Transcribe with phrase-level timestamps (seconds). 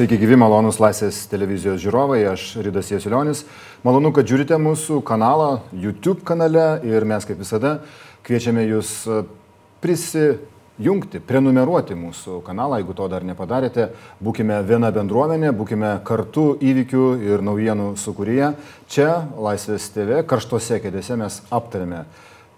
[0.00, 3.42] Sveiki gyvi, malonus Laisvės televizijos žiūrovai, aš Rydas Jesilionis.
[3.84, 7.74] Malonu, kad žiūrite mūsų kanalą YouTube kanale ir mes kaip visada
[8.24, 9.18] kviečiame jūs e,
[9.84, 13.90] prisijungti, prenumeruoti mūsų kanalą, jeigu to dar nepadarėte.
[14.24, 18.54] Būkime viena bendruomenė, būkime kartu įvykių ir naujienų sukūrėje.
[18.88, 22.06] Čia Laisvės TV karštose kėdėse mes aptarėme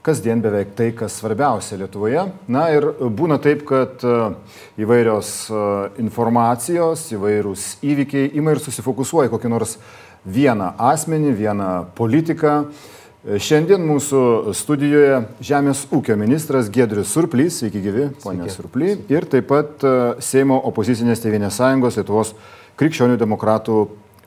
[0.03, 2.25] kasdien beveik tai, kas svarbiausia Lietuvoje.
[2.51, 4.15] Na ir būna taip, kad e,
[4.83, 5.61] įvairios e,
[6.03, 9.77] informacijos, įvairūs įvykiai ima ir susifokusuoja kokį nors
[10.27, 12.57] vieną asmenį, vieną politiką.
[13.23, 19.51] E, šiandien mūsų studijoje Žemės ūkio ministras Gedrius Surplys, sveiki gyvi, ponė Surply, ir taip
[19.55, 19.87] pat
[20.23, 22.35] Seimo opozicinės Tevinės sąjungos Lietuvos
[22.81, 23.85] krikščionių demokratų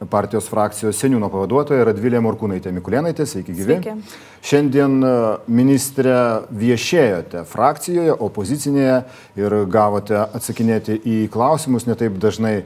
[0.09, 3.77] partijos frakcijos seniūno pavaduotoja Radvilė Morkūnaitė Mikulėnaitė, sveiki gyvi.
[3.79, 4.17] Sveiki.
[4.45, 5.11] Šiandien e,
[5.47, 6.17] ministrė
[6.51, 8.97] viešėjote frakcijoje, opozicinėje
[9.39, 12.57] ir gavote atsakinėti į klausimus, netaip dažnai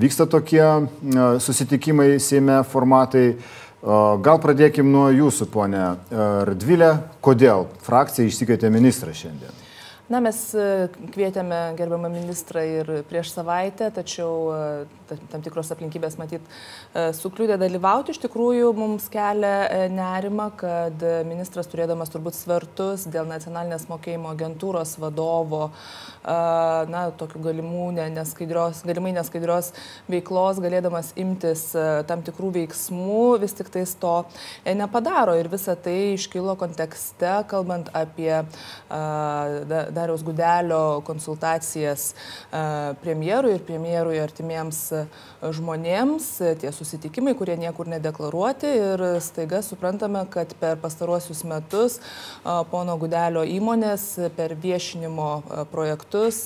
[0.00, 0.80] vyksta tokie e,
[1.44, 3.26] susitikimai Seime formatai.
[3.36, 3.38] E,
[4.24, 5.84] gal pradėkim nuo jūsų, ponė
[6.48, 9.64] Radvilė, kodėl frakcija išsikvietė ministrą šiandien?
[10.08, 10.40] Na, mes
[11.12, 18.14] kvietėme gerbiamą ministrą ir prieš savaitę, tačiau tam tikros aplinkybės matyt e, sukliūdė dalyvauti.
[18.14, 25.68] Iš tikrųjų, mums kelia nerima, kad ministras turėdamas turbūt svertus dėl nacionalinės mokėjimo agentūros vadovo,
[26.24, 29.70] na, tokių galimų neskaidrios, galimai neskaidrios
[30.10, 31.70] veiklos, galėdamas imtis
[32.08, 34.14] tam tikrų veiksmų, vis tik tais to
[34.66, 35.36] nepadaro.
[35.38, 38.32] Ir visa tai iškilo kontekste, kalbant apie
[38.88, 42.10] Dariaus Gudelio konsultacijas
[43.02, 44.88] premjerui ir premjerui artimiems
[45.42, 46.26] žmonėms,
[46.60, 51.98] tie susitikimai, kurie niekur nedeklaruoti ir staiga suprantame, kad per pastaruosius metus
[52.72, 55.30] pono Gudelio įmonės per viešinimo
[55.72, 56.42] projektus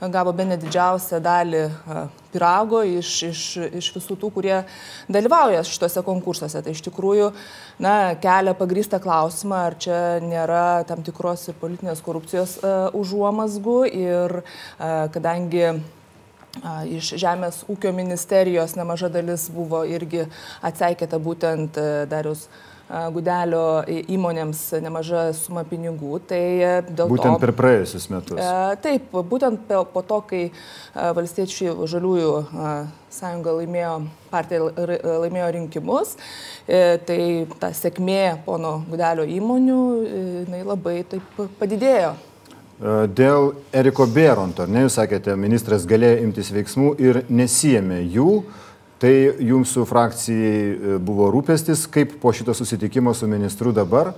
[0.00, 1.66] gavo be nedidžiausią dalį
[2.32, 3.42] pirago iš, iš,
[3.80, 4.56] iš visų tų, kurie
[5.10, 6.62] dalyvauja šituose konkursuose.
[6.62, 7.30] Tai iš tikrųjų
[7.82, 14.40] na, kelia pagrįstą klausimą, ar čia nėra tam tikros ir politinės korupcijos uh, užuomasgų ir
[14.42, 15.80] uh, kadangi
[16.90, 20.26] iš Žemės ūkio ministerijos nemaža dalis buvo irgi
[20.66, 22.48] atseikėta būtent uh, Darius
[22.90, 26.18] Gudelio įmonėms nemaža suma pinigų.
[26.26, 28.40] Tai e, būtent to, per praėjusius metus.
[28.42, 30.52] E, taip, būtent po to, kai e,
[31.18, 32.32] valstiečių žaliųjų
[33.14, 33.92] sąjunga laimėjo,
[34.30, 34.88] partija
[35.22, 36.16] laimėjo rinkimus,
[36.66, 37.20] tai
[37.62, 39.80] ta sėkmė pono Gudelio įmonių
[40.66, 42.14] labai taip padidėjo.
[42.80, 48.30] Dėl Eriko Bėronto, ne jūs sakėte, ministras galėjo imtis veiksmų ir nesijėmė jų.
[49.00, 54.10] Tai jūsų frakcijai e, buvo rūpestis, kaip po šito susitikimo su ministru dabar?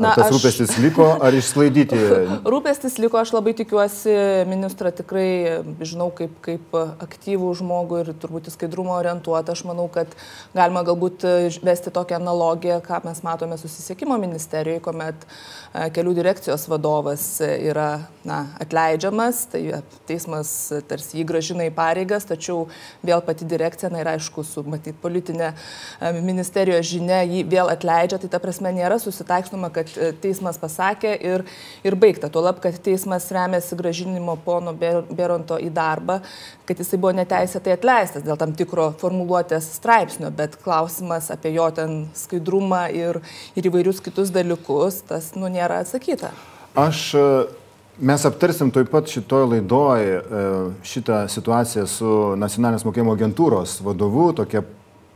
[0.00, 0.34] Na, ar tas aš...
[0.38, 1.98] rūpestis liko, ar išsklaidyti?
[2.52, 4.14] rūpestis liko, aš labai tikiuosi,
[4.48, 9.52] ministrą tikrai žinau kaip, kaip aktyvų žmogų ir turbūt į skaidrumą orientuotą.
[9.52, 10.14] Aš manau, kad
[10.56, 11.26] galima galbūt
[11.66, 17.90] vesti tokią analogiją, ką mes matome susisiekimo ministerijoje, kuomet e, kelių direkcijos vadovas yra
[18.24, 19.62] na, atleidžiamas, tai
[20.08, 20.54] teismas
[20.88, 22.70] tarsi jį gražina į pareigas, tačiau
[23.04, 28.22] vėl pati direkcija, na ir aišku, su matyt politinė e, ministerijos žinia jį vėl atleidžia,
[28.22, 31.44] tai ta prasme nėra susitaikstoma, kad e, teismas pasakė ir,
[31.86, 32.30] ir baigta.
[32.32, 36.20] Tuolab, kad teismas remiasi gražinimo pono Beronto į darbą,
[36.68, 42.02] kad jisai buvo neteisėtai atleistas dėl tam tikro formuluotės straipsnio, bet klausimas apie jo ten
[42.16, 43.20] skaidrumą ir,
[43.56, 46.34] ir įvairius kitus dalykus, tas nu nėra atsakyta.
[46.78, 47.24] Aš e,
[48.00, 50.20] Mes aptarsim taip pat šitoje laidoje
[50.88, 54.62] šitą situaciją su Nacionalinės mokėjimo agentūros vadovu, tokia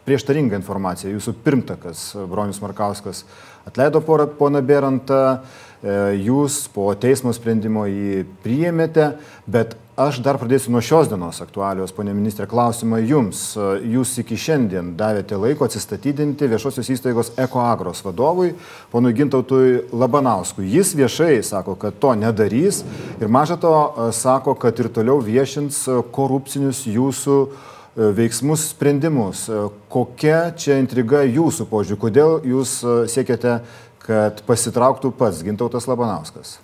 [0.04, 1.12] prieštaringa informacija.
[1.12, 3.24] Jūsų pirmtakas Bronius Markauskas
[3.66, 4.00] atleido
[4.38, 5.38] poną Berantą,
[5.84, 9.14] e, jūs po teismo sprendimo jį priėmėte,
[9.46, 13.42] bet aš dar pradėsiu nuo šios dienos aktualios, ponė ministrė, klausimą jums.
[13.86, 18.56] Jūs iki šiandien davėte laiko atsistatydinti viešosios įstaigos EcoAgros vadovui,
[18.90, 20.66] ponui Gintautui Labanauskui.
[20.72, 22.82] Jis viešai sako, kad to nedarys
[23.20, 23.76] ir maža to
[24.16, 29.46] sako, kad ir toliau viešins korupcinius jūsų E, veiksmus, sprendimus.
[29.48, 29.62] E,
[29.92, 32.00] kokia čia intriga jūsų požiūrį?
[32.02, 33.58] Kodėl jūs e, siekiate,
[34.04, 36.58] kad pasitrauktų pats Gintautas Labanauskas?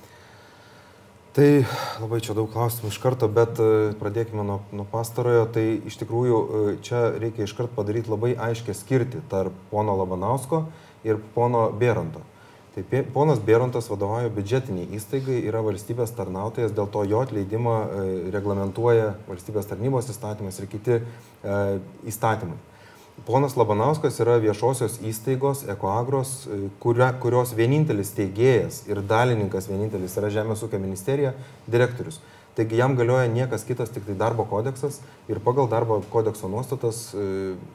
[1.36, 1.62] Tai
[2.02, 3.60] labai čia daug klausimų iš karto, bet
[4.00, 5.44] pradėkime nuo, nuo pastarojo.
[5.54, 6.40] Tai iš tikrųjų
[6.82, 10.64] čia reikia iš karto padaryti labai aiškę skirti tarp pono Labanausko
[11.06, 12.24] ir pono Bėranto.
[12.70, 19.16] Tai ponas Bėrontas vadovauja biudžetiniai įstaigai, yra valstybės tarnautojas, dėl to jo atleidimą e, reglamentuoja
[19.26, 21.02] valstybės tarnybos įstatymas ir kiti e,
[22.06, 22.58] įstatymai.
[23.26, 30.30] Ponas Labanauskas yra viešosios įstaigos Ekoagros, e, kuria, kurios vienintelis teigėjas ir dalininkas vienintelis yra
[30.30, 31.34] Žemės ūkio ministerija,
[31.66, 32.22] direktorius.
[32.54, 37.08] Taigi jam galioja niekas kitas, tik tai darbo kodeksas ir pagal darbo kodekso nuostatas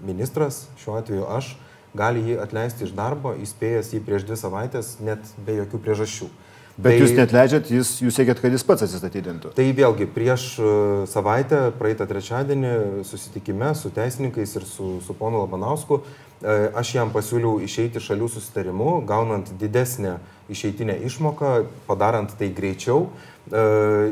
[0.03, 1.55] ministras, šiuo atveju aš,
[1.95, 6.29] gali jį atleisti iš darbo, įspėjęs jį prieš dvi savaitės, net be jokių priežasčių.
[6.75, 9.53] Bet tai, jūs net leidžiat, jūs, jūs siekiat, kad jis pats atsistatydintų.
[9.55, 10.71] Tai vėlgi, prieš e,
[11.07, 12.71] savaitę, praeitą trečiadienį,
[13.07, 18.97] susitikime su teisininkais ir su, su ponu Labanausku, e, aš jam pasiūliau išeiti šalių susitarimu,
[19.07, 20.17] gaunant didesnę
[20.51, 21.53] išeitinę išmoką,
[21.87, 23.63] padarant tai greičiau e,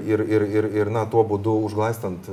[0.07, 2.31] ir, ir, ir, ir na, tuo būdu užglaistant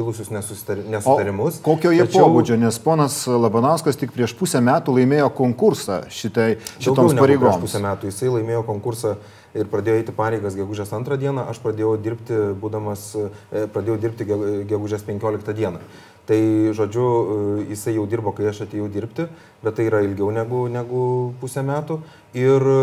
[0.00, 1.60] kilusius nesutarimus.
[1.60, 2.24] O kokio jie Tačiau...
[2.24, 7.60] pobūdžio, nes ponas Labanauskas tik prieš pusę metų laimėjo konkursą šitai, šitoms pareigoms.
[7.60, 9.18] Prieš pusę metų jisai laimėjo konkursą
[9.56, 14.28] ir pradėjo eiti pareigas gegužės antrą dieną, aš pradėjau dirbti, būdamas, e, pradėjau dirbti
[14.70, 15.82] gegužės 15 dieną.
[16.30, 16.38] Tai,
[16.76, 19.26] žodžiu, e, jisai jau dirbo, kai aš atėjau dirbti,
[19.64, 21.98] bet tai yra ilgiau negu, negu pusę metų.
[22.38, 22.80] Ir e,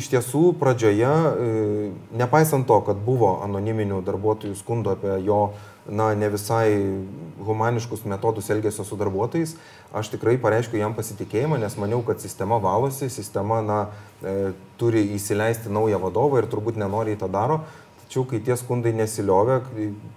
[0.00, 1.12] iš tiesų pradžioje,
[2.16, 5.50] nepaisant to, kad buvo anoniminių darbuotojų skundų apie jo
[5.88, 6.68] na, ne visai
[7.46, 9.56] humaniškus metodus elgesio su darbuotojais,
[9.94, 13.80] aš tikrai pareiškiu jam pasitikėjimą, nes maniau, kad sistema valosi, sistema na,
[14.22, 17.64] e, turi įsileisti naują vadovą ir turbūt nenoriai tą daro.
[18.06, 19.54] Tačiau, kai tie skundai nesiliovė,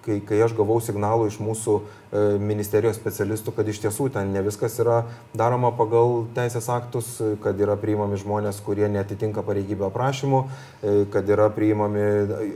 [0.06, 4.44] kai, kai aš gavau signalų iš mūsų e, ministerijos specialistų, kad iš tiesų ten ne
[4.46, 5.00] viskas yra
[5.34, 11.50] daroma pagal teisės aktus, kad yra priimami žmonės, kurie netitinka pareigybę aprašymų, e, kad yra
[11.50, 12.06] priimami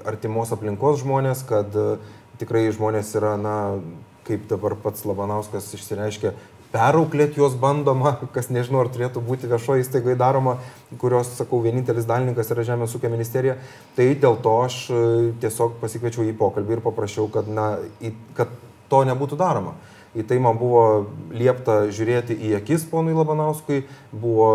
[0.05, 1.97] artimos aplinkos žmonės, kad e,
[2.41, 3.55] tikrai žmonės yra, na,
[4.27, 6.33] kaip dabar pats Labanauskas išsireiškia,
[6.73, 10.57] perauklėti juos bandoma, kas nežinau, ar turėtų būti viešoje įstaigoje daroma,
[11.01, 13.59] kurios, sakau, vienintelis dalininkas yra Žemės ūkio ministerija.
[13.97, 15.01] Tai dėl to aš e,
[15.43, 17.75] tiesiog pasikviečiau į pokalbį ir paprašiau, kad, na,
[18.37, 18.53] kad
[18.89, 19.75] to nebūtų daroma.
[20.13, 23.79] Į tai man buvo liepta žiūrėti į akis ponui Labanauskui,
[24.13, 24.49] buvo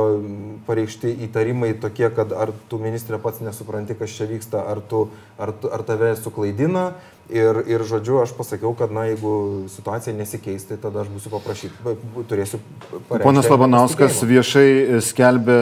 [0.69, 5.56] pareikšti įtarimai tokie, kad ar tu ministrė pats nesupranti, kas čia vyksta, ar, tu, ar,
[5.74, 6.92] ar tave suklaidina.
[7.28, 11.92] Ir, ir žodžiu, aš pasakiau, kad na, jeigu situacija nesikeis, tai tada aš būsiu paprašyti,
[12.30, 13.25] turėsiu pareikšti.
[13.26, 15.58] Ponas Labanauskas viešai skelbė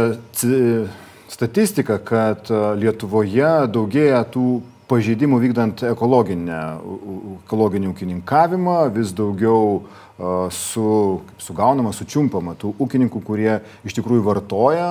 [1.33, 2.47] statistiką, kad
[2.79, 9.81] Lietuvoje daugėja tų pažeidimų vykdant ekologinį ūkininkavimą, vis daugiau
[10.55, 10.87] su,
[11.43, 14.87] sugaunama, sučiumpama tų ūkininkų, kurie iš tikrųjų vartoja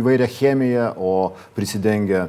[0.00, 2.24] įvairią chemiją, o prisidengia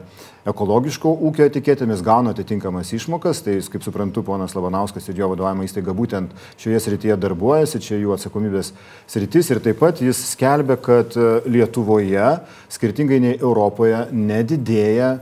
[0.47, 3.41] ekologiško ūkio etiketėmis, gauna atitinkamas išmokas.
[3.45, 8.15] Tai, kaip suprantu, ponas Labanauskas ir jo vadovavimo įstaiga būtent šioje srityje darbuojasi, čia jų
[8.15, 8.73] atsakomybės
[9.09, 9.51] sritis.
[9.51, 11.17] Ir taip pat jis skelbia, kad
[11.47, 12.29] Lietuvoje,
[12.73, 15.17] skirtingai nei Europoje, nedidėja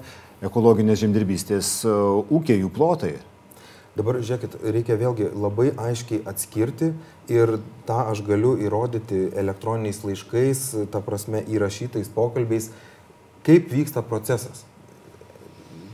[0.45, 1.95] ekologinės žemdirbystės e,
[2.35, 3.15] ūkiai, jų plotai.
[3.95, 6.91] Dabar žiūrėkit, reikia vėlgi labai aiškiai atskirti
[7.31, 7.55] ir
[7.87, 12.73] tą aš galiu įrodyti elektroniniais laiškais, ta prasme įrašytais pokalbiais,
[13.47, 14.65] kaip vyksta procesas.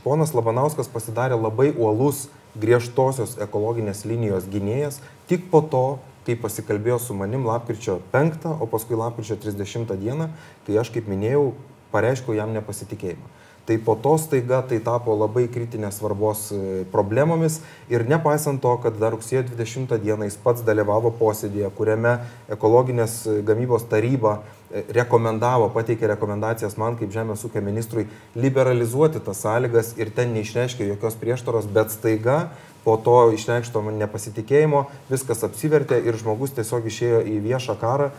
[0.02, 2.24] Ponas Labanauskas pasidarė labai uolus
[2.58, 4.98] griežtosios ekologinės linijos gynėjas
[5.30, 5.84] tik po to,
[6.26, 10.28] kai pasikalbėjo su manim lapkričio 5, o paskui lapkričio 30 dieną,
[10.66, 11.52] kai aš, kaip minėjau,
[11.94, 13.30] pareiškiau jam nepasitikėjimą.
[13.66, 17.60] Tai po to staiga tai tapo labai kritinės svarbos e, problemomis
[17.92, 22.16] ir nepaisant to, kad dar rugsėjo 20 dieną jis pats dalyvavo posėdėje, kuriame
[22.50, 29.44] ekologinės e, gamybos taryba e, rekomendavo, pateikė rekomendacijas man kaip žemės ūkio ministrui liberalizuoti tas
[29.46, 32.48] sąlygas ir ten neišreiškė jokios prieštaros, bet staiga
[32.82, 38.10] po to išreikšto nepasitikėjimo viskas apsivertė ir žmogus tiesiog išėjo į viešą karą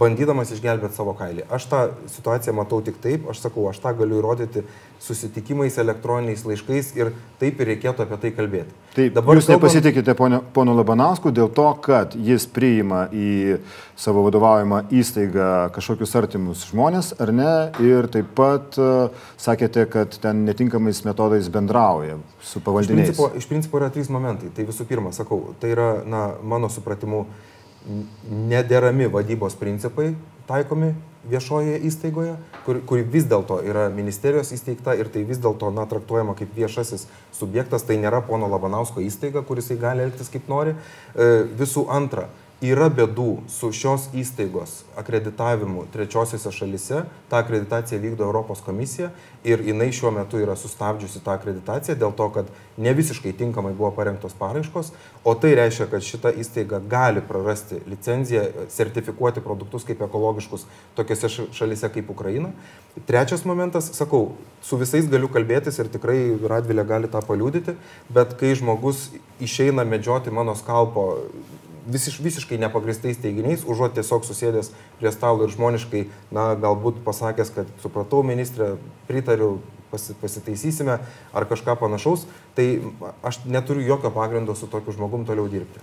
[0.00, 1.44] bandydamas išgelbėti savo kailį.
[1.52, 4.62] Aš tą situaciją matau tik taip, aš sakau, aš tą galiu įrodyti
[5.00, 8.76] susitikimais, elektroniniais laiškais ir taip ir reikėtų apie tai kalbėti.
[8.94, 9.60] Taip, dabar jūs kalbam...
[9.60, 10.14] nepasitikite
[10.54, 13.58] pono Labanausku dėl to, kad jis priima į
[14.00, 17.52] savo vadovaujamą įstaigą kažkokius artimus žmonės, ar ne?
[17.84, 23.12] Ir taip pat uh, sakėte, kad ten netinkamais metodais bendrauja su pavaldiniais.
[23.12, 24.52] Iš principo, iš principo yra trys momentai.
[24.56, 27.46] Tai visų pirma, sakau, tai yra, na, mano supratimu, uh,
[28.28, 30.14] nederami vadybos principai
[30.50, 30.94] taikomi
[31.30, 32.34] viešoje įstaigoje,
[32.64, 37.06] kur, kuri vis dėlto yra ministerijos įsteigta ir tai vis dėlto na, traktuojama kaip viešasis
[37.36, 40.74] subjektas, tai nėra pono Labanausko įstaiga, kuris gali elgtis kaip nori.
[41.14, 41.28] E,
[41.60, 42.28] visų antra,
[42.60, 47.04] yra bėdų su šios įstaigos akreditavimu trečiosiose šalise.
[47.30, 49.08] Ta akreditacija vykdo Europos komisija
[49.44, 53.90] ir jinai šiuo metu yra sustabdžiusi tą akreditaciją dėl to, kad ne visiškai tinkamai buvo
[53.96, 54.92] parengtos paraiškos,
[55.24, 60.66] o tai reiškia, kad šita įstaiga gali prarasti licenciją, sertifikuoti produktus kaip ekologiškus
[60.98, 62.52] tokiose šalise kaip Ukraina.
[63.08, 66.18] Trečias momentas, sakau, su visais galiu kalbėtis ir tikrai
[66.50, 67.78] Radvilė gali tą paliūdyti,
[68.12, 69.08] bet kai žmogus
[69.40, 71.06] išeina medžioti mano skalpo
[71.92, 77.70] visiš, visiškai nepagristais teiginiais, užuot tiesiog susėdęs prie stalo ir žmoniškai, na, galbūt pasakęs, kad
[77.82, 78.74] supratau, ministrė,
[79.08, 79.58] pritariu,
[79.90, 80.98] pasi, pasitaisysime
[81.34, 82.80] ar kažką panašaus, tai
[83.26, 85.82] aš neturiu jokio pagrindo su tokiu žmogum toliau dirbti.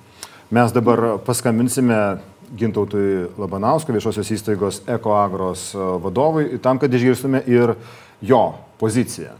[0.51, 2.21] Mes dabar paskambinsime
[2.55, 7.75] Gintautui Labanauskui, viešosios įstaigos EcoAgros vadovui, tam, kad išgirstume ir
[8.23, 8.43] jo
[8.79, 9.35] poziciją.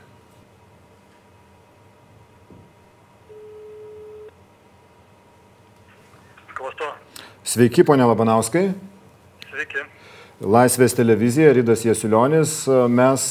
[7.48, 8.74] Sveiki, ponė Labanauskai.
[9.48, 9.86] Sveiki.
[10.44, 12.58] Laisvės televizija, Rydas Jasulionis.
[12.92, 13.28] Mes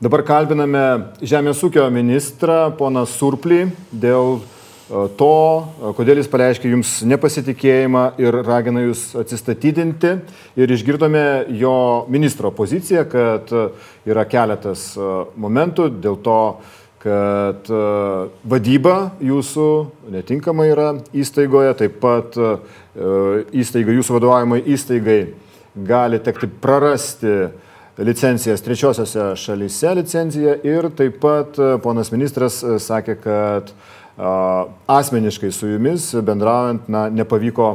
[0.00, 0.84] dabar kalbiname
[1.20, 4.38] Žemės ūkio ministrą, poną Surplį, dėl
[5.20, 5.28] to,
[5.98, 10.14] kodėl jis pareiškia jums nepasitikėjimą ir ragina jūs atsistatydinti.
[10.56, 11.26] Ir išgirdome
[11.60, 11.76] jo
[12.08, 13.52] ministro poziciją, kad
[14.08, 14.94] yra keletas
[15.36, 16.40] momentų dėl to,
[17.02, 17.68] kad
[18.48, 19.68] vadyba jūsų
[20.14, 22.38] netinkama yra įstaigoje, taip pat
[23.54, 25.20] įstaigai, jūsų vadovaujamai įstaigai
[25.86, 27.34] gali tekti prarasti
[27.98, 33.72] licencijas trečiosiose šalyse licenciją ir taip pat ponas ministras sakė, kad
[34.88, 37.70] asmeniškai su jumis bendraujant na, nepavyko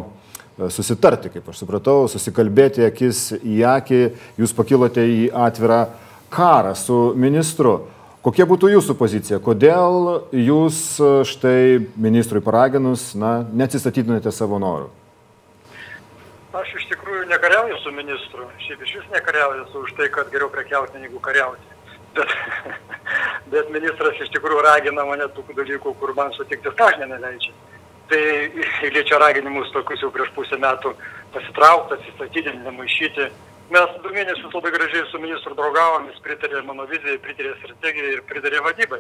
[0.69, 4.01] susitarti, kaip aš supratau, susikalbėti akis į akį,
[4.41, 5.85] jūs pakilote į atvirą
[6.33, 7.79] karą su ministru.
[8.21, 9.39] Kokia būtų jūsų pozicija?
[9.41, 10.75] Kodėl jūs
[11.25, 14.91] štai ministrui paraginus, na, neatsistatydinate savo norų?
[16.53, 18.45] Aš iš tikrųjų nekariauju su ministru.
[18.61, 21.65] Šiaip iš vis nekariauju su už tai, kad geriau prekiauti negu kariauti.
[22.13, 22.35] Bet,
[23.55, 27.55] bet ministras iš tikrųjų ragina mane tų dalykų, kur man sutikti sąžinė neleidžia.
[28.11, 28.21] Tai
[28.91, 30.93] liečia raginimus tokius jau prieš pusę metų
[31.33, 33.31] pasitraukti, atsistatydinti, nemaišyti.
[33.71, 38.23] Mes du mėnesius labai gražiai su ministru draugavom, jis pritarė mano vizijai, pritarė strategijai ir
[38.27, 38.99] pritarė vadybai.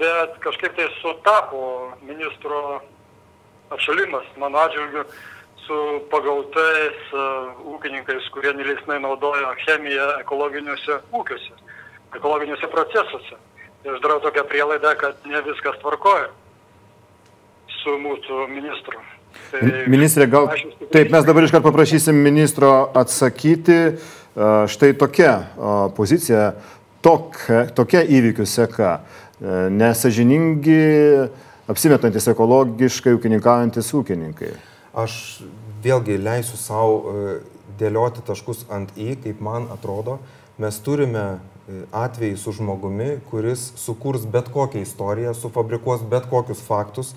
[0.00, 1.60] Bet kažkaip tai sutapo
[2.08, 2.80] ministro
[3.76, 5.04] atšalimas mano atžvilgiu
[5.66, 7.12] su pagautais
[7.74, 11.60] ūkininkais, kurie neleisnai naudoja chemiją ekologiniuose ūkiuose,
[12.16, 13.36] ekologiniuose procesuose.
[13.84, 16.32] Ir aš darau tokią prielaidą, kad ne viskas tvarkoja
[17.82, 19.04] su mūsų ministru.
[19.48, 20.50] Tai Ministrė, gal
[20.92, 23.78] taip, mes dabar iškart paprašysim ministro atsakyti.
[24.70, 25.32] Štai tokia
[25.96, 26.52] pozicija,
[27.02, 28.92] tokia, tokia įvykių seka.
[29.74, 30.82] Nesažiningi,
[31.70, 34.52] apsimetantis ekologiškai ūkininkaujantis ūkininkai.
[34.98, 35.14] Aš
[35.84, 37.34] vėlgi leisiu savo e,
[37.78, 40.16] dėlioti taškus ant į, kaip man atrodo,
[40.58, 47.12] mes turime e, atvejį su žmogumi, kuris sukurs bet kokią istoriją, sufabrikuos bet kokius faktus,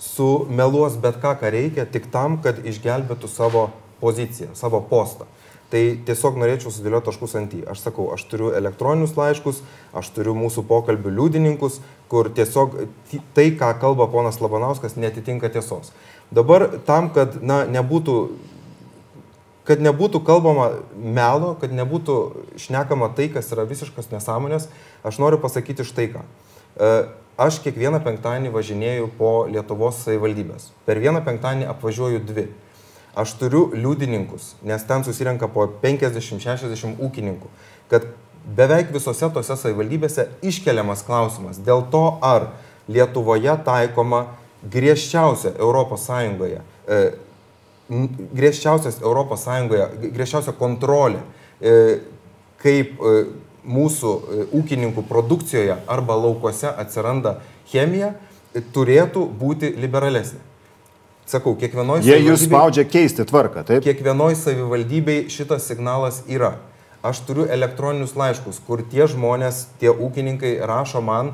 [0.00, 3.70] sumeluos bet ką, ką reikia, tik tam, kad išgelbėtų savo
[4.02, 5.28] poziciją, savo postą.
[5.72, 7.62] Tai tiesiog norėčiau sudėlioti taškus ant į.
[7.72, 9.62] Aš sakau, aš turiu elektroninius laiškus,
[9.96, 11.78] aš turiu mūsų pokalbių liudininkus,
[12.12, 12.76] kur tiesiog
[13.32, 15.94] tai, ką kalba ponas Labanauskas, netitinka tiesos.
[16.28, 18.16] Dabar tam, kad na, nebūtų
[19.64, 22.18] kad nebūtų kalbama melo, kad nebūtų
[22.60, 24.66] šnekama tai, kas yra visiškas nesąmonės,
[25.06, 26.24] aš noriu pasakyti štai ką.
[27.40, 30.68] Aš kiekvieną penktadienį važinėju po Lietuvos savivaldybės.
[30.84, 32.50] Per vieną penktadienį apvažiuoju dvi.
[33.16, 37.48] Aš turiu liudininkus, nes ten susirenka po 50-60 ūkininkų,
[37.88, 38.06] kad
[38.56, 42.50] beveik visose tose savivaldybėse iškeliamas klausimas dėl to, ar
[42.88, 44.24] Lietuvoje taikoma
[44.62, 47.12] griežčiausia Europos Sąjungoje, e,
[48.34, 51.20] griežčiausias Europos Sąjungoje, griežčiausia kontrolė,
[51.60, 52.00] e,
[52.62, 53.24] kaip e,
[53.64, 57.38] mūsų e, ūkininkų produkcijoje arba laukuose atsiranda
[57.70, 58.14] chemija,
[58.54, 60.40] e, turėtų būti liberalesnė.
[61.28, 62.26] Sakau, kiekvienoje savivaldybėje...
[62.26, 63.84] Jie jūs spaudžia keisti tvarką, taip?
[63.86, 66.56] Kiekvienoje savivaldybėje šitas signalas yra.
[67.02, 71.32] Aš turiu elektroninius laiškus, kur tie žmonės, tie ūkininkai rašo man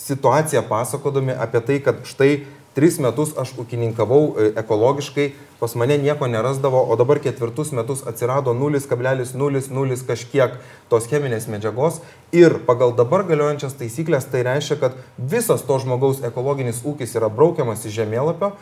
[0.00, 2.30] situaciją pasakodami apie tai, kad štai
[2.76, 8.52] tris metus aš ūkininkavau e, ekologiškai, pas mane nieko nerasdavo, o dabar ketvirtus metus atsirado
[8.52, 10.58] 0,00 kažkiek
[10.92, 12.02] tos cheminės medžiagos
[12.36, 17.88] ir pagal dabar galiojančias taisyklės tai reiškia, kad visas to žmogaus ekologinis ūkis yra braukiamas
[17.88, 18.52] iš žemėlapio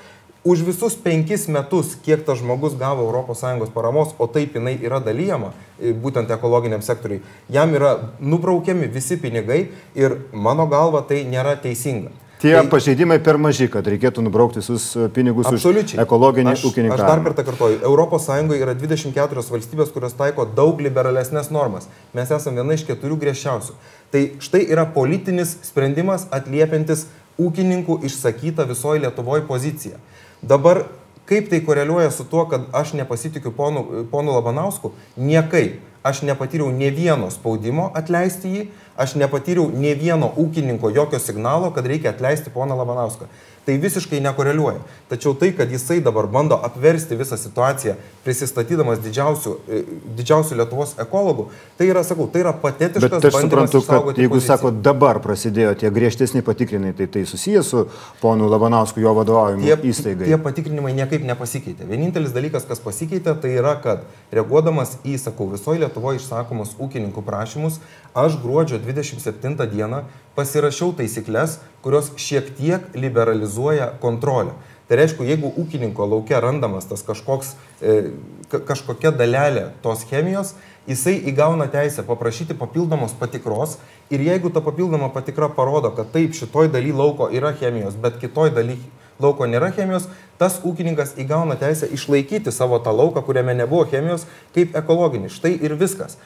[0.45, 5.55] už visus penkis metus, kiek tas žmogus gavo ES paramos, o taip jinai yra dalyjama,
[5.81, 12.13] e, būtent ekologiniam sektoriui, jam yra nubraukiami visi pinigai ir mano galva tai nėra teisinga.
[12.45, 15.97] Tie tai, pažeidimai per maži, kad reikėtų nubraukti visus e, pinigus absoliučiai.
[15.97, 16.99] už ekologinį ūkininkavimą.
[16.99, 21.89] Aš dar kartą kartuoju, ES yra 24 valstybės, kurios taiko daug liberalesnės normas.
[22.13, 23.79] Mes esame viena iš keturių griežčiausių.
[24.13, 27.07] Tai štai yra politinis sprendimas atliepiantis
[27.41, 29.97] ūkininkų išsakytą visoje Lietuvoje poziciją.
[30.45, 30.85] Dabar
[31.29, 34.93] kaip tai koreliuoja su tuo, kad aš nepasitikiu ponu, ponu Labanausku?
[35.17, 35.81] Niekai.
[36.05, 38.65] aš nepatyriau ne vieno spaudimo atleisti jį,
[39.01, 43.25] aš nepatyriau ne vieno ūkininko jokio signalo, kad reikia atleisti poną Labanauską
[43.67, 44.81] tai visiškai nekoreliuoja.
[45.09, 47.95] Tačiau tai, kad jisai dabar bando apversti visą situaciją,
[48.25, 49.81] prisistatydamas didžiausių, e,
[50.19, 51.47] didžiausių Lietuvos ekologų,
[51.79, 53.11] tai yra, sakau, tai yra patetiškas.
[53.11, 54.57] Bet aš suprantu, kad jeigu poziciją.
[54.57, 57.87] sako, dabar prasidėjo tie griežtesni patikrinimai, tai tai susijęs su
[58.21, 60.29] ponu Labanausku, jo vadovaujimu tie, įstaigai.
[60.29, 61.89] Tie patikrinimai niekaip nepasikeitė.
[61.89, 67.81] Vienintelis dalykas, kas pasikeitė, tai yra, kad reaguodamas į, sakau, visoje Lietuvoje išsakomus ūkininkų prašymus,
[68.15, 70.05] aš gruodžio 27 dieną
[70.37, 74.55] pasirašiau taisyklės, kurios šiek tiek liberalizuoja kontrolę.
[74.89, 78.11] Tai reiškia, jeigu ūkininko laukia randamas tas kažkoks, e,
[78.53, 80.53] kažkokia dalelė tos chemijos,
[80.89, 83.79] jisai įgauna teisę paprašyti papildomos patikros
[84.13, 88.53] ir jeigu ta papildoma patikra parodo, kad taip, šitoj daly lauko yra chemijos, bet kitoj
[88.53, 88.77] daly
[89.23, 94.77] lauko nėra chemijos, tas ūkininkas įgauna teisę išlaikyti savo tą lauką, kuriame nebuvo chemijos, kaip
[94.77, 95.31] ekologinį.
[95.33, 96.19] Štai ir viskas.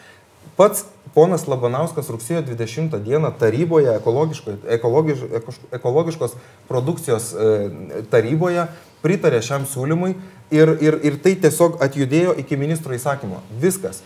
[0.59, 4.43] Pats ponas Labanauskas rugsėjo 20 dieną taryboje, ekologiš,
[5.79, 6.37] ekologiškos
[6.69, 8.67] produkcijos e, taryboje
[9.03, 10.15] pritarė šiam siūlymui
[10.51, 13.43] ir, ir, ir tai tiesiog atjudėjo iki ministro įsakymo.
[13.63, 14.03] Viskas.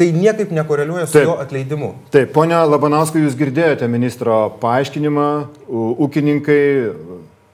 [0.00, 1.26] Tai niekaip nekoreliuoja su Taip.
[1.28, 1.90] jo atleidimu.
[2.12, 5.26] Taip, ponia Labanauskai, jūs girdėjote ministro paaiškinimą,
[6.06, 6.62] ūkininkai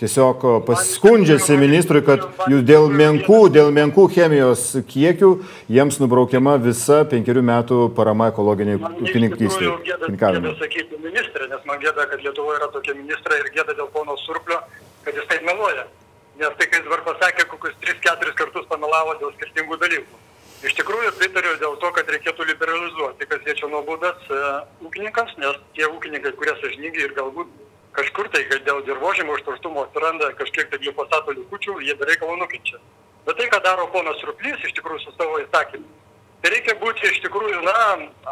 [0.01, 5.31] tiesiog paskundžiasi ministrui, kad jūs dėl menkų, dėl menkų chemijos kiekių
[5.73, 9.73] jiems nubraukiama visa penkerių metų parama ekologiniai ūkininkystė.
[10.21, 14.19] Gėda sakyti ministrė, nes man gėda, kad Lietuvoje yra tokia ministra ir gėda dėl pono
[14.27, 14.61] Surplio,
[15.07, 15.89] kad jis taip meluoja.
[16.37, 20.25] Nes tai, kai jis dabar pasakė, kokius 3-4 kartus pamelavo dėl skirtingų dalykų.
[20.67, 24.39] Iš tikrųjų pritariu dėl to, kad reikėtų liberalizuoti, kas liečia nuobaudas e,
[24.85, 27.51] ūkininkams, nes tie ūkininkai, kurie sažininkai ir galbūt
[27.97, 32.81] kažkur tai dėl dirbožėmio užterštumo atsiranda kažkiek tai glifosato likučių, jie be reikalo nukenčia.
[33.27, 35.87] Bet tai, ką daro ponas Ruplys iš tikrųjų su savo įsakymu,
[36.43, 37.77] tai reikia būti iš tikrųjų, na,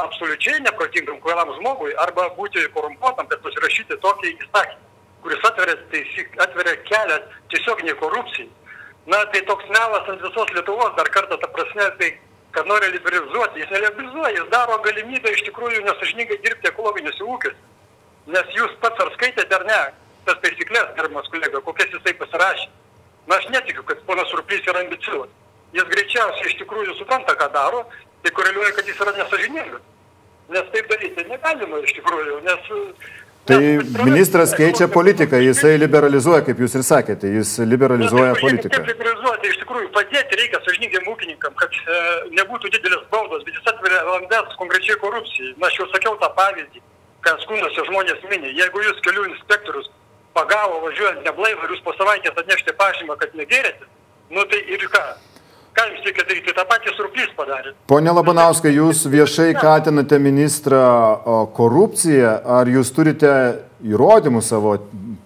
[0.04, 4.85] absoliučiai neprotingam kvailam žmogui arba būti korumpuotam, kad pasirašyti tokį įsakymą,
[5.25, 7.18] kuris atveria, teisyk, atveria kelią
[7.50, 8.50] tiesioginiai korupcijai.
[9.11, 12.14] Na, tai toks melas ant visos Lietuvos, dar kartą ta prasme, tai
[12.54, 17.74] kad nori liberalizuoti, jis neliberalizuoja, jis daro galimybę iš tikrųjų nesažininkai dirbti ekologiniuose ūkiuose.
[18.33, 19.81] Nes jūs pats ar skaitėte ar ne
[20.25, 22.68] tas taisyklės, gerbiamas kolega, kokias jisai pasirašė.
[23.29, 25.33] Na aš netikiu, kad ponas Ruplys yra ambicijus.
[25.75, 27.83] Jis greičiausiai iš tikrųjų supranta, ką daro,
[28.25, 29.85] tai koreliuoja, kad jis yra nesažiningas.
[30.55, 32.72] Nes taip daryti negalima iš tikrųjų, nes
[33.44, 33.61] Tai
[34.09, 38.79] ministras keičia politiką, jisai liberalizuoja, kaip jūs ir sakėte, jis liberalizuoja Na, tai, politiką.
[38.79, 41.98] Kaip liberalizuoti, iš tikrųjų padėti reikia sažininkiam ūkininkam, kad e,
[42.38, 45.53] nebūtų didelis baudos, bet jis atveria landas konkrečiai korupcijai.
[45.59, 46.81] Na, aš jau sakiau tą pavyzdį
[47.24, 48.52] ką skunduose žmonės mini.
[48.58, 49.90] Jeigu jūs kelių inspektorius
[50.37, 53.87] pagavo važiuojant neblaivą ir jūs po savaitės atnešti pažymą, kad negerėte,
[54.34, 55.04] nu tai ir ką?
[55.74, 56.54] Ką jums reikia daryti?
[56.54, 57.72] Tą patį surplys padarė.
[57.90, 60.82] Pone Labanauskai, jūs viešai kaltinate ministrą
[61.56, 62.37] korupciją.
[62.58, 63.32] Ar jūs turite
[63.82, 64.76] įrodymų savo,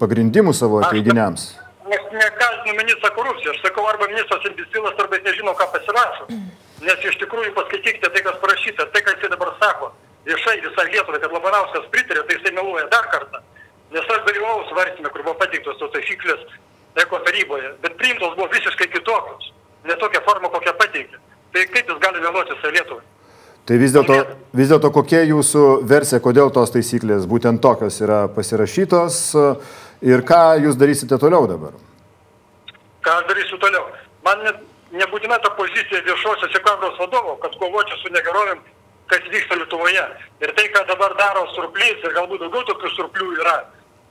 [0.00, 1.50] pagrindimų savo teiginiams?
[1.84, 3.52] Aš nekaltinu ministrą korupciją.
[3.52, 6.30] Aš sakau, arba ministras imbecilas, arba jis nežino, ką pasirašo.
[6.88, 9.92] Nes iš tikrųjų paskaitykite tai, kas parašyta, tai, ką jis dabar sako
[10.26, 13.42] viešai visai Lietuvai, kad Labanauskas pritarė, tai jisai meluoja dar kartą.
[13.94, 16.42] Nes aš dalyvau svarstymė, kur buvo pateiktos tos taisyklės
[16.98, 19.52] Eko taryboje, bet priimtos buvo visiškai kitokios,
[19.86, 21.20] ne tokia forma, kokią pateikė.
[21.54, 23.04] Tai kaip jis gali meluoti visai Lietuvai?
[23.68, 24.16] Tai vis dėlto,
[24.56, 29.18] vis dėlto kokia jūsų versija, kodėl tos taisyklės būtent tokios yra pasirašytos
[30.08, 31.76] ir ką jūs darysite toliau dabar?
[33.04, 33.84] Ką aš darysiu toliau?
[34.24, 34.40] Man
[34.96, 38.64] nebūtina ta pozicija viešosios ekonomikos vadovo, kad kovočiau su negerovėm
[39.10, 40.04] kas vyksta Lietuvoje.
[40.44, 43.56] Ir tai, ką dabar daro surplys, ir galbūt daugiau tokių surplių yra,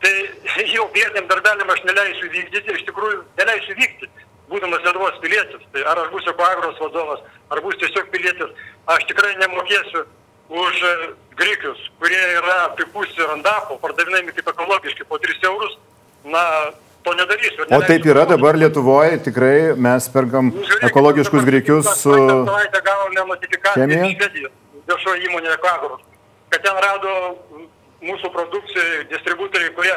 [0.03, 0.13] tai
[0.75, 4.09] jau vietiniam darbeliam aš neleisiu vykdyti, iš tikrųjų neleisiu vykti,
[4.51, 5.67] būdamas Lietuvos pilietis.
[5.73, 10.05] Tai ar aš būsiu Koagros vadovas, ar būsiu tiesiog pilietis, aš tikrai nemokėsiu
[10.47, 10.83] už
[11.37, 15.75] grikius, kurie yra pripūsti randapo, pardavinami kaip ekologiški po 3 eurus.
[16.27, 16.43] Na,
[17.07, 17.67] to nedarysiu.
[17.71, 20.51] O taip yra dabar Lietuvoje, tikrai mes perkam
[20.89, 22.15] ekologiškus grikius su
[23.75, 24.49] chemija
[24.89, 26.03] viešoji įmonė Ekvagoros,
[26.51, 27.13] kad ten rado
[28.01, 29.95] mūsų produkcijai distributoriai, kurie,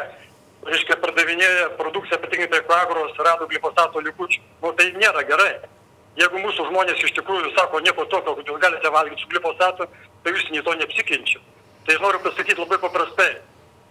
[0.67, 4.41] reiškia, pardavinėja produkciją patinkamai Ekvagoros, rado glifosato likučių.
[4.63, 5.53] Nu, tai nėra gerai.
[6.19, 9.87] Jeigu mūsų žmonės iš tikrųjų sako nieko tokio, kad jūs galite valgyti su glifosatu,
[10.23, 11.39] tai jūs nei to neapsikenčia.
[11.87, 13.31] Tai noriu pasakyti labai paprastai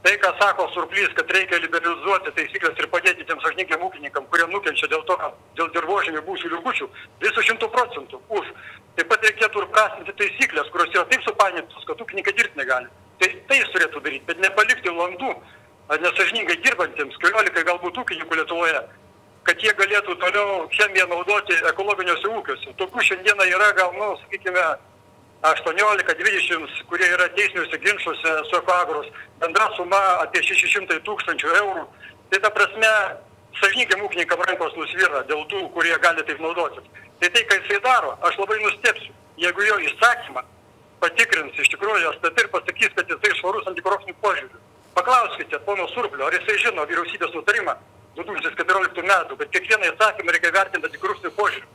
[0.03, 4.89] tai ką sako surplys kad reikia liberalizuoti taisykles ir padėti tiem sąžiningiem ūkininkam kurie nukenčia
[4.93, 5.17] dėl to
[5.59, 6.89] dėl dirvožemy buvusių likučių
[7.25, 8.49] visu šimtu procentų už.
[8.97, 12.89] Taip pat reikėtų ir prastinti taisykles kurios yra taip supainiotos kad ūkininkai dirbt negali.
[13.21, 15.35] Tai tai jis turėtų daryt bet nepalikti landų
[16.07, 18.83] nesąžiningai dirbantiems keliolikai galbūt ūkininkų lietuvoje
[19.45, 22.75] kad jie galėtų toliau chemiją naudoti ekologiniuose ūkiuose.
[22.81, 24.65] Tokių šiandieną yra gal nu sakykime
[25.43, 29.09] 18-20, kurie yra teisiniuose ginčiuose su Ekvagros,
[29.41, 31.85] bendra suma apie 600 tūkstančių eurų.
[32.31, 32.91] Tai ta prasme,
[33.61, 36.85] sažininkam ūkininkam rankos nusvyra dėl tų, kurie gali taip naudotis.
[37.21, 40.45] Tai tai, ką jisai daro, aš labai nustepsiu, jeigu jo įsakymą
[41.01, 44.61] patikrins iš tikrųjų STT ir pasakys, kad jisai švarus antikorupcinių požiūrių.
[44.97, 47.79] Paklauskite pono Surplio, ar jisai žino vyriausybės nutarimą
[48.19, 51.70] 2014 metų, kad kiekvieną įsakymą reikia vertinti antikorupcinių požiūrių.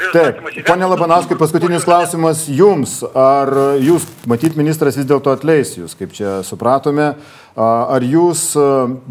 [0.00, 3.00] Taip, ponė Labanauskai, paskutinis klausimas jums.
[3.16, 7.12] Ar jūs, matyt, ministras vis dėlto atleis jūs, kaip čia supratome,
[7.60, 8.48] ar jūs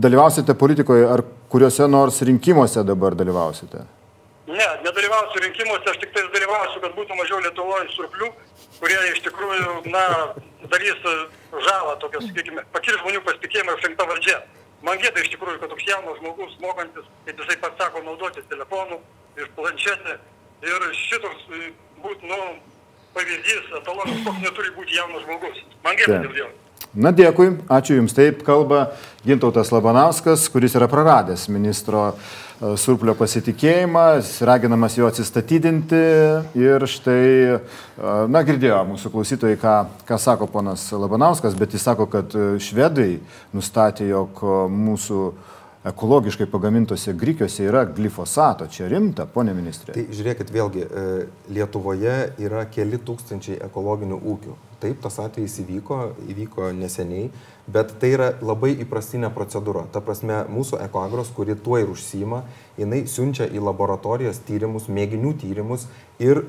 [0.02, 1.24] dalyvausite politikoje, ar
[1.54, 3.86] kuriuose nors rinkimuose dabar dalyvausite?
[4.50, 8.32] Ne, nedalyvausiu rinkimuose, aš tik tai dalyvausiu, kad būtų mažiau Lietuvoje surplių,
[8.80, 10.06] kurie iš tikrųjų, na,
[10.72, 11.06] darys
[11.68, 14.40] žalą, tokią, sakykime, pakirs žmonių pasitikėjimą išrinkta valdžia.
[14.82, 18.98] Man gėda iš tikrųjų, kad toks jaunas žmogus, mokantis, kaip jisai pats sako, naudotis telefonu
[19.38, 20.18] ir planšetę,
[20.60, 21.70] Ir šitoks e,
[22.04, 22.40] būtų, nu,
[23.16, 25.62] pavyzdys, etalonas, koks neturi būti jaunas žmogus.
[25.86, 26.50] Man gėda dėl jo.
[26.90, 28.16] Na dėkui, ačiū Jums.
[28.18, 28.90] Taip kalba
[29.22, 34.06] Gintautas Labanauskas, kuris yra praradęs ministro e, surplio pasitikėjimą,
[34.50, 36.02] raginamas jo atsistatydinti
[36.60, 39.76] ir štai, e, na girdėjo mūsų klausytojai, ką,
[40.10, 43.22] ką sako ponas Labanauskas, bet jis sako, kad švedai
[43.56, 44.44] nustatė, jog
[44.74, 45.24] mūsų
[45.86, 48.68] ekologiškai pagamintose grikiuose yra glifosato.
[48.68, 49.96] Čia rimta, ponė ministrė.
[49.96, 54.58] Tai žiūrėkit, vėlgi, e, Lietuvoje yra keli tūkstančiai ekologinių ūkių.
[54.80, 56.00] Taip, tas atvejis įvyko,
[56.32, 57.30] įvyko neseniai,
[57.68, 59.86] bet tai yra labai įprastinė procedūra.
[59.92, 62.44] Ta prasme, mūsų ekoagros, kuri tuo ir užsima,
[62.80, 65.88] jinai siunčia į laboratorijas tyrimus, mėginių tyrimus
[66.20, 66.44] ir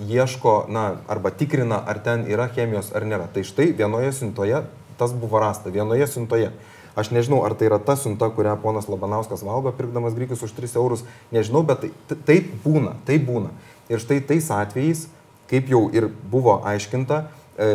[0.00, 3.28] ieško, na, arba tikrina, ar ten yra chemijos ar nėra.
[3.32, 4.64] Tai štai vienoje siuntoje
[5.02, 6.52] tas buvo rasta, vienoje siuntoje.
[6.96, 10.76] Aš nežinau, ar tai yra ta siunta, kurią ponas Labanauskas valgo, pirkdamas grikius už 3
[10.76, 13.52] eurus, nežinau, bet tai, taip būna, taip būna.
[13.88, 15.06] Ir štai tais atvejais,
[15.48, 17.24] kaip jau ir buvo aiškinta,
[17.56, 17.70] e,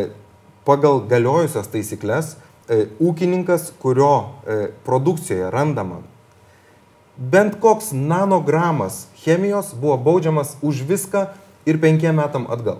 [0.69, 2.35] pagal galiojusias taisyklės,
[2.69, 4.13] e, ūkininkas, kurio
[4.45, 6.03] e, produkcijoje randama
[7.17, 11.27] bent koks nanogramas chemijos, buvo baudžiamas už viską
[11.65, 12.79] ir penkiem metam atgal.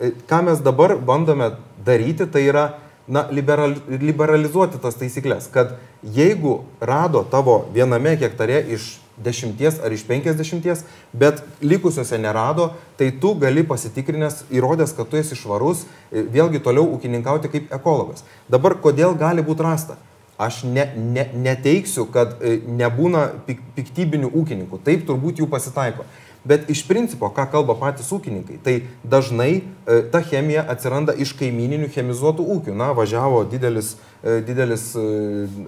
[0.00, 1.52] Ką mes dabar bandome
[1.84, 2.64] daryti, tai yra
[3.06, 10.04] na, liberal, liberalizuoti tas taisyklės, kad jeigu rado tavo viename hektare iš dešimties ar iš
[10.08, 16.62] penkisdešimties, bet likusiuose nerado, tai tu gali pasitikrinęs, įrodęs, kad tu esi švarus, e, vėlgi
[16.64, 18.24] toliau ūkininkauti kaip ekologas.
[18.50, 19.98] Dabar kodėl gali būti rasta?
[20.40, 24.80] Aš ne, ne, neteiksiu, kad e, nebūna pik, piktybinių ūkininkų.
[24.84, 26.06] Taip turbūt jų pasitaiko.
[26.44, 28.74] Bet iš principo, ką kalba patys ūkininkai, tai
[29.06, 32.74] dažnai e, ta chemija atsiranda iš kaimininių chemizuotų ūkių.
[32.74, 33.92] Na, važiavo didelis,
[34.24, 35.04] e, didelis e,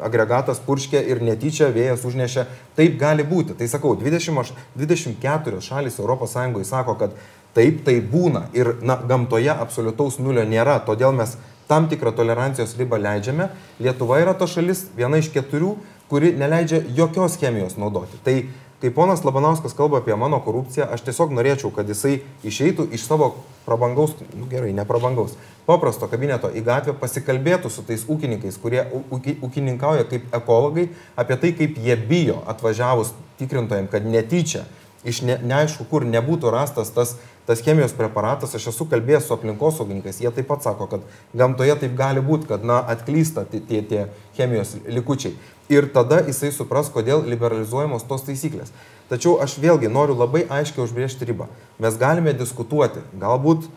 [0.02, 2.46] agregatas purškė ir netyčia vėjas užnešė.
[2.74, 3.54] Taip gali būti.
[3.60, 7.14] Tai sakau, 20, 24 šalis ES sako, kad
[7.54, 8.48] taip tai būna.
[8.58, 10.80] Ir na, gamtoje absoliutaus nulio nėra.
[10.82, 11.36] Todėl mes
[11.70, 13.52] tam tikrą tolerancijos ribą leidžiame.
[13.78, 15.76] Lietuva yra ta šalis, viena iš keturių,
[16.10, 18.18] kuri neleidžia jokios chemijos naudoti.
[18.26, 18.36] Tai
[18.82, 23.32] kai ponas Labanauskas kalba apie mano korupciją, aš tiesiog norėčiau, kad jisai išeitų iš savo
[23.64, 28.84] prabangaus, nu gerai, ne prabangaus, paprasto kabineto į gatvę, pasikalbėtų su tais ūkininkais, kurie
[29.14, 34.66] ūkininkauja kaip ekologai, apie tai, kaip jie bijo atvažiavus tikrintojams, kad netyčia
[35.04, 40.20] iš ne, neaišku, kur nebūtų rastas tas, tas chemijos preparatas, aš esu kalbėjęs su aplinkosaugininkais,
[40.24, 41.04] jie taip pat sako, kad
[41.36, 45.36] gamtoje taip gali būti, kad na, atklysta tie, tie, chemijos likučiai
[45.68, 48.72] ir tada jisai supras, kodėl liberalizuojamos tos taisyklės.
[49.08, 51.48] Tačiau aš vėlgi noriu labai aiškiai užbriežti ribą.
[51.80, 53.68] Mes galime diskutuoti, galbūt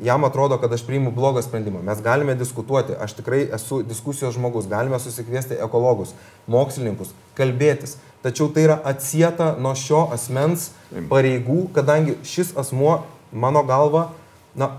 [0.00, 1.82] jam atrodo, kad aš priimu blogą sprendimą.
[1.82, 6.14] Mes galime diskutuoti, aš tikrai esu diskusijos žmogus, galime susikviesti ekologus,
[6.46, 7.98] mokslininkus, kalbėtis.
[8.22, 10.70] Tačiau tai yra atsieta nuo šio asmens
[11.10, 13.00] pareigų, kadangi šis asmuo,
[13.32, 14.08] mano galva,
[14.54, 14.76] na,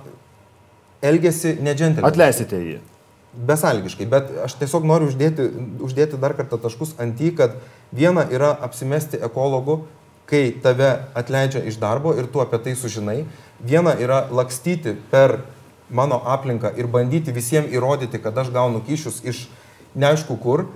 [1.04, 2.08] elgesi nedžentelį.
[2.08, 2.80] Atleisite jį
[3.34, 5.48] besalgiškai, bet aš tiesiog noriu uždėti,
[5.84, 7.58] uždėti dar kartą taškus ant jį, kad
[7.96, 9.84] viena yra apsimesti ekologu,
[10.30, 13.24] kai tave atleidžia iš darbo ir tu apie tai sužinai.
[13.64, 15.40] Viena yra lakstyti per
[15.90, 19.46] mano aplinką ir bandyti visiems įrodyti, kad aš gaunu kyšius iš
[19.96, 20.68] neaišku kur.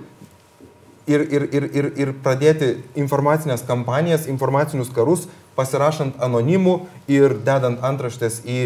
[1.08, 5.24] Ir, ir, ir, ir, ir pradėti informacinės kampanijas, informacinius karus,
[5.56, 6.74] pasirašant anonimų
[7.08, 8.58] ir dedant antraštės į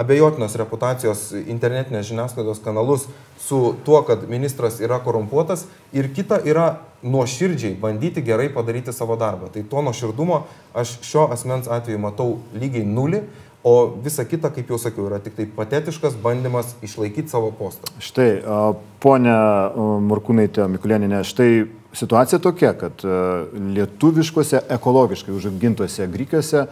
[0.00, 3.04] abejotinos reputacijos internetinės žiniasklaidos kanalus
[3.40, 9.50] su tuo, kad ministras yra korumpuotas ir kita yra nuoširdžiai bandyti gerai padaryti savo darbą.
[9.52, 10.42] Tai to nuoširdumo
[10.74, 13.22] aš šio asmens atveju matau lygiai nulį,
[13.64, 17.90] o visa kita, kaip jau sakiau, yra tik tai patetiškas bandymas išlaikyti savo postą.
[18.00, 18.30] Štai,
[19.02, 19.36] ponia
[20.06, 21.50] Morkūnaitė Mikulėninė, štai
[21.96, 23.04] situacija tokia, kad
[23.76, 26.66] lietuviškose ekologiškai užaugintose grikiuose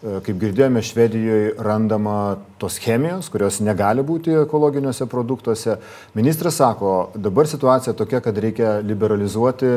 [0.00, 5.76] kaip girdėjome, Švedijoje randama tos chemijos, kurios negali būti ekologiniuose produktuose.
[6.16, 9.74] Ministras sako, dabar situacija tokia, kad reikia liberalizuoti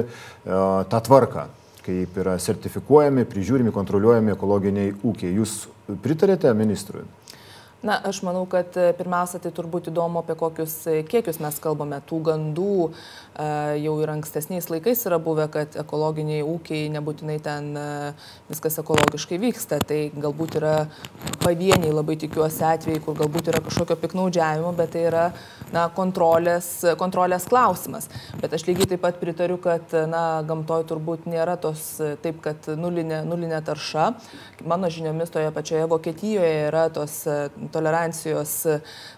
[0.48, 1.50] tą tvarką
[1.84, 5.34] kaip yra sertifikuojami, prižiūrimi, kontroliuojami ekologiniai ūkiai.
[5.40, 5.58] Jūs
[6.04, 7.04] pritarėte ministrui?
[7.84, 11.98] Na, aš manau, kad e, pirmiausia, tai turbūt įdomu, apie kokius e, kiekius mes kalbame.
[12.08, 12.92] Tų gandų e,
[13.84, 17.68] jau ir ankstesniais laikais yra buvę, kad ekologiniai ūkiai nebūtinai ten
[18.48, 19.82] viskas ekologiškai vyksta.
[19.84, 20.78] Tai galbūt yra
[21.44, 25.26] pavieniai, labai tikiuosi atvejai, kur galbūt yra kažkokio piknaudžiavimo, bet tai yra
[25.76, 28.08] na, kontrolės, kontrolės klausimas.
[28.40, 33.26] Bet aš lygiai taip pat pritariu, kad na, gamtoje turbūt nėra tos taip, kad nulinė,
[33.28, 34.08] nulinė tarša.
[34.72, 37.20] Mano žiniomis toje pačioje Vokietijoje yra tos
[37.74, 38.56] tolerancijos,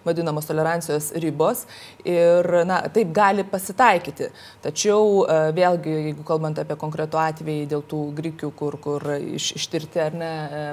[0.06, 1.66] vadinamos tolerancijos ribos.
[2.08, 4.32] Ir, na, taip gali pasitaikyti.
[4.66, 10.04] Tačiau e, vėlgi, jeigu kalbant apie konkretų atvejį dėl tų grikių, kur, kur iš, ištirti
[10.08, 10.68] ar ne e,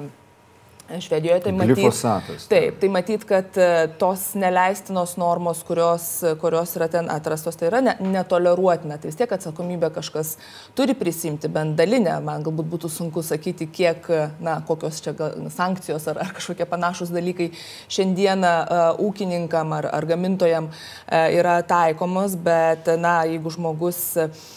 [1.00, 1.74] Švedijoje tai matyt.
[1.74, 2.46] Glifosatas.
[2.50, 3.68] Taip, tai matyt, kad e,
[4.00, 6.06] tos neleistinos normos, kurios,
[6.42, 8.98] kurios yra ten atrastos, tai yra ne, netoleruotina.
[9.00, 10.36] Tai vis tiek atsakomybę kažkas
[10.78, 12.18] turi prisimti, bent dalinę.
[12.24, 14.08] Man galbūt būtų sunku sakyti, kiek,
[14.42, 15.14] na, kokios čia
[15.52, 17.50] sankcijos ar, ar kažkokie panašus dalykai
[17.92, 24.50] šiandieną uh, ūkininkam ar, ar gamintojam uh, yra taikomos, bet, na, jeigu žmogus uh,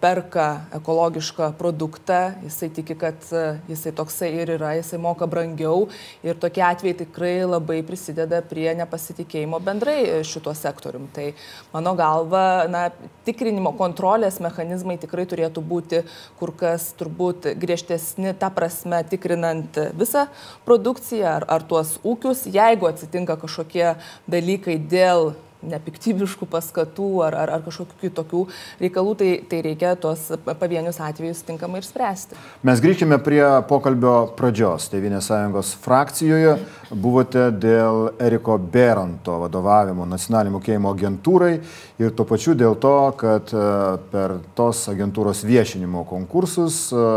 [0.00, 5.88] perka ekologišką produktą, jisai tiki, kad e, jisai toksai ir yra, jisai moka brangiau
[6.22, 11.10] ir tokie atvejai tikrai labai prisideda prie nepasitikėjimo bendrai šituo sektorium.
[11.12, 11.32] Tai
[11.74, 12.86] mano galva, na,
[13.26, 16.04] tikrinimo kontrolės mechanizmai tikrai turėtų būti
[16.38, 20.28] kur kas turbūt griežtesni, ta prasme tikrinant visą
[20.64, 23.96] produkciją ar, ar tuos ūkius, jeigu atsitinka kažkokie
[24.30, 25.32] dalykai dėl
[25.66, 28.42] nepiktybiškų paskatų ar, ar, ar kažkokių kitokių
[28.82, 32.38] reikalų, tai, tai reikia tuos pavienius atvejus tinkamai ir spręsti.
[32.66, 34.88] Mes grįžkime prie pokalbio pradžios.
[34.92, 36.56] Tevinės sąjungos frakcijoje
[36.92, 41.54] buvote dėl Eriko Beranto vadovavimo nacionaliniai mokėjimo agentūrai
[42.02, 43.70] ir tuo pačiu dėl to, kad e,
[44.12, 47.08] per tos agentūros viešinimo konkursus e,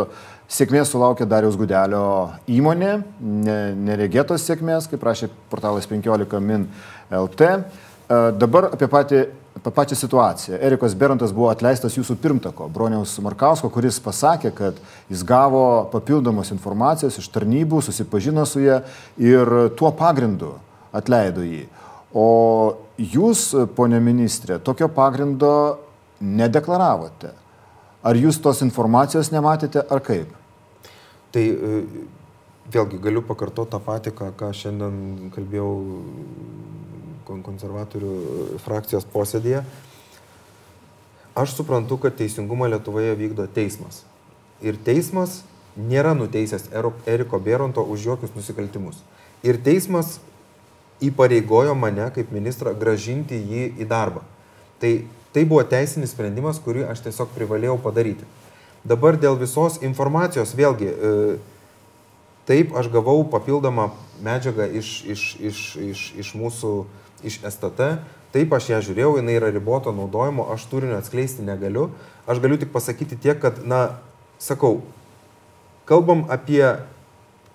[0.46, 3.00] Sėkmės sulaukė Dariaus Gudelio įmonė,
[3.82, 6.68] neregėtos sėkmės, kaip prašė portalas 15 min
[7.10, 7.48] LT.
[8.10, 9.22] Dabar apie, patį,
[9.58, 10.60] apie pačią situaciją.
[10.62, 14.78] Erikas Berantas buvo atleistas jūsų pirmtako, Broniaus Markausko, kuris pasakė, kad
[15.10, 18.84] jis gavo papildomos informacijos iš tarnybų, susipažino su ją
[19.18, 20.54] ir tuo pagrindu
[20.94, 21.66] atleido jį.
[22.16, 22.28] O
[23.02, 25.82] jūs, ponė ministrė, tokio pagrindo
[26.22, 27.34] nedeklaravote.
[28.06, 30.30] Ar jūs tos informacijos nematėte, ar kaip?
[31.34, 31.80] Tai e,
[32.72, 35.72] vėlgi galiu pakartoti tą patį, ką, ką šiandien kalbėjau
[37.26, 39.64] konservatorių frakcijos posėdėje.
[41.36, 44.04] Aš suprantu, kad teisingumą Lietuvoje vykdo teismas.
[44.64, 45.42] Ir teismas
[45.76, 46.70] nėra nuteisęs
[47.06, 49.02] Eriko Bėronto už jokius nusikaltimus.
[49.44, 50.20] Ir teismas
[51.04, 54.24] įpareigojo mane kaip ministrą gražinti jį į darbą.
[54.80, 54.94] Tai,
[55.36, 58.28] tai buvo teisinis sprendimas, kurį aš tiesiog privalėjau padaryti.
[58.86, 61.14] Dabar dėl visos informacijos vėlgi, e,
[62.48, 63.90] taip aš gavau papildomą
[64.24, 66.74] medžiagą iš, iš, iš, iš, iš mūsų
[67.24, 67.96] iš STT.
[68.36, 71.88] Taip, aš ją žiūrėjau, jinai yra riboto naudojimo, aš turinio atskleisti negaliu.
[72.28, 74.02] Aš galiu tik pasakyti tiek, kad, na,
[74.44, 74.82] sakau,
[75.88, 76.64] kalbam apie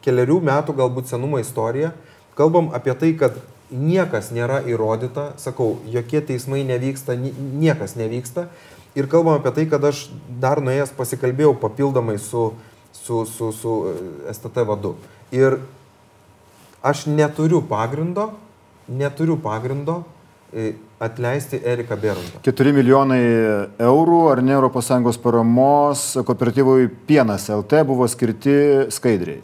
[0.05, 1.93] keliarių metų galbūt senumo istoriją,
[2.39, 3.37] kalbam apie tai, kad
[3.71, 8.49] niekas nėra įrodyta, sakau, jokie teismai nevyksta, niekas nevyksta.
[8.99, 10.09] Ir kalbam apie tai, kad aš
[10.43, 12.51] dar nuėjęs pasikalbėjau papildomai su,
[12.97, 13.95] su, su, su e,
[14.33, 14.97] STT vadu.
[15.31, 15.61] Ir
[16.83, 18.33] aš neturiu pagrindo
[18.91, 20.03] neturiu pagrindo
[20.53, 22.43] e, atleisti Eriką Beruntą.
[22.45, 23.23] 4 milijonai
[23.79, 29.41] eurų ar ne ES paramos kooperatyvui Pienas LT buvo skirti skaidriai.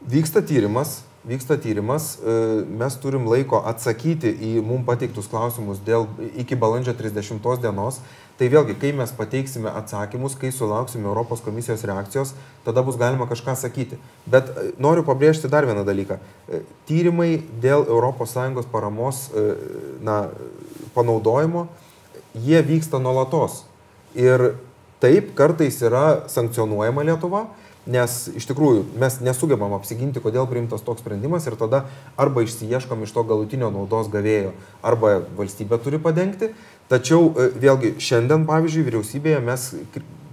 [0.00, 6.06] Vyksta tyrimas, vyksta tyrimas, e, mes turim laiko atsakyti į mums pateiktus klausimus dėl
[6.40, 8.00] iki balandžio 30 dienos.
[8.40, 12.30] Tai vėlgi, kai mes pateiksime atsakymus, kai sulauksime Europos komisijos reakcijos,
[12.64, 13.98] tada bus galima kažką sakyti.
[14.24, 16.16] Bet e, noriu pabrėžti dar vieną dalyką.
[16.48, 19.44] E, tyrimai dėl ES paramos e,
[20.00, 20.30] na,
[20.96, 21.66] panaudojimo,
[22.32, 23.66] jie vyksta nuolatos.
[24.16, 24.54] Ir
[25.04, 27.44] taip, kartais yra sankcionuojama Lietuva,
[27.90, 31.84] nes iš tikrųjų mes nesugebam apsiginti, kodėl priimtas toks sprendimas ir tada
[32.20, 34.54] arba išsieškom iš to galutinio naudos gavėjo,
[34.86, 36.54] arba valstybė turi padengti,
[36.90, 39.66] Tačiau e, vėlgi šiandien, pavyzdžiui, vyriausybėje mes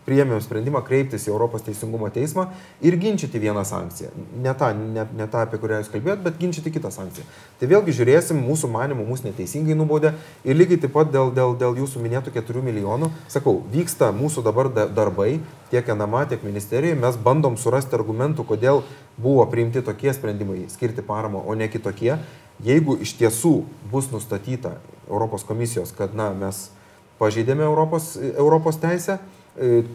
[0.07, 2.47] priėmėm sprendimą kreiptis į Europos teisingumo teismą
[2.85, 4.13] ir ginčyti vieną sankciją.
[4.43, 7.27] Ne tą, ne, ne tą apie kurią jūs kalbėjot, bet ginčyti kitą sankciją.
[7.59, 10.13] Tai vėlgi žiūrėsim, mūsų manimų mūsų neteisingai nubaudė
[10.47, 14.71] ir lygiai taip pat dėl, dėl, dėl jūsų minėtų 4 milijonų, sakau, vyksta mūsų dabar
[14.71, 15.41] darbai
[15.71, 18.83] tiek NMA, tiek ministerijoje, mes bandom surasti argumentų, kodėl
[19.19, 22.15] buvo priimti tokie sprendimai skirti paramą, o ne kitokie.
[22.63, 23.57] Jeigu iš tiesų
[23.91, 24.77] bus nustatyta
[25.09, 26.69] Europos komisijos, kad na, mes
[27.19, 29.19] pažeidėme Europos, Europos teisę,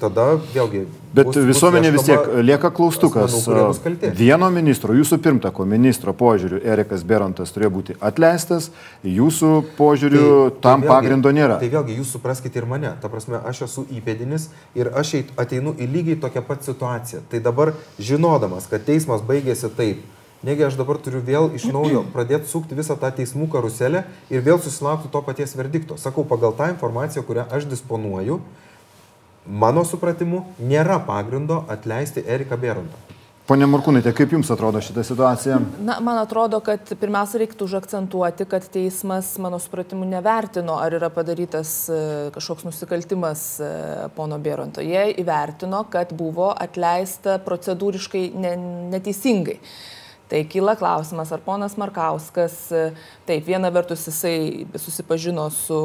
[0.00, 0.86] tada vėlgi.
[1.12, 3.34] Bet bus, visuomenė bus vis tiek lieka klaustukas.
[3.36, 8.70] Asmenų, vieno ministro, jūsų pirmtako ministro požiūriu, Erikas Berontas turėjo būti atleistas,
[9.06, 11.60] jūsų požiūriu tai, tam tai vėlgi, pagrindo nėra.
[11.60, 12.94] Tai vėlgi jūs supraskite ir mane.
[13.02, 14.48] Ta prasme, aš esu įpėdinis
[14.78, 17.22] ir aš ateinu į lygiai tokią pat situaciją.
[17.30, 20.02] Tai dabar žinodamas, kad teismas baigėsi taip,
[20.42, 24.58] Negi aš dabar turiu vėl iš naujo pradėti sukti visą tą teismų karuselę ir vėl
[24.58, 25.94] susilaukti to paties verdikto.
[25.94, 28.40] Sakau, pagal tą informaciją, kurią aš disponuoju,
[29.46, 33.12] mano supratimu, nėra pagrindo atleisti Eriką Bėrantą.
[33.42, 35.56] Pone Markūnaitė, kaip Jums atrodo šitą situaciją?
[35.82, 41.72] Na, man atrodo, kad pirmiausia reiktų užakcentuoti, kad teismas, mano supratimu, nevertino, ar yra padarytas
[41.90, 41.98] e,
[42.36, 43.70] kažkoks nusikaltimas e,
[44.14, 44.84] pono Bėronto.
[44.86, 48.28] Jie įvertino, kad buvo atleista procedūriškai
[48.94, 49.58] neteisingai.
[50.30, 52.54] Tai kyla klausimas, ar ponas Markauskas,
[53.26, 55.78] taip, viena vertus jisai susipažino su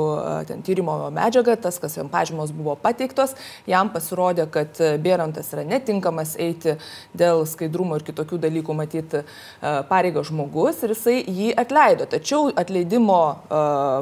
[0.50, 3.36] ten, tyrimo medžiaga, tas, kas jam pažymos buvo pateiktos,
[3.70, 6.78] jam pasirodė, kad Bėrantas yra netinkamas eiti
[7.18, 9.24] dėl skaidrumo ir kitokių dalykų matyti
[9.62, 12.08] pareigą žmogus ir jisai jį atleido.
[12.10, 13.22] Tačiau atleidimo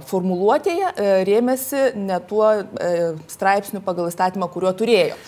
[0.09, 0.93] formuluotėje
[1.27, 2.51] rėmėsi ne tuo
[3.31, 5.19] straipsniu pagal įstatymą, kuriuo turėjo.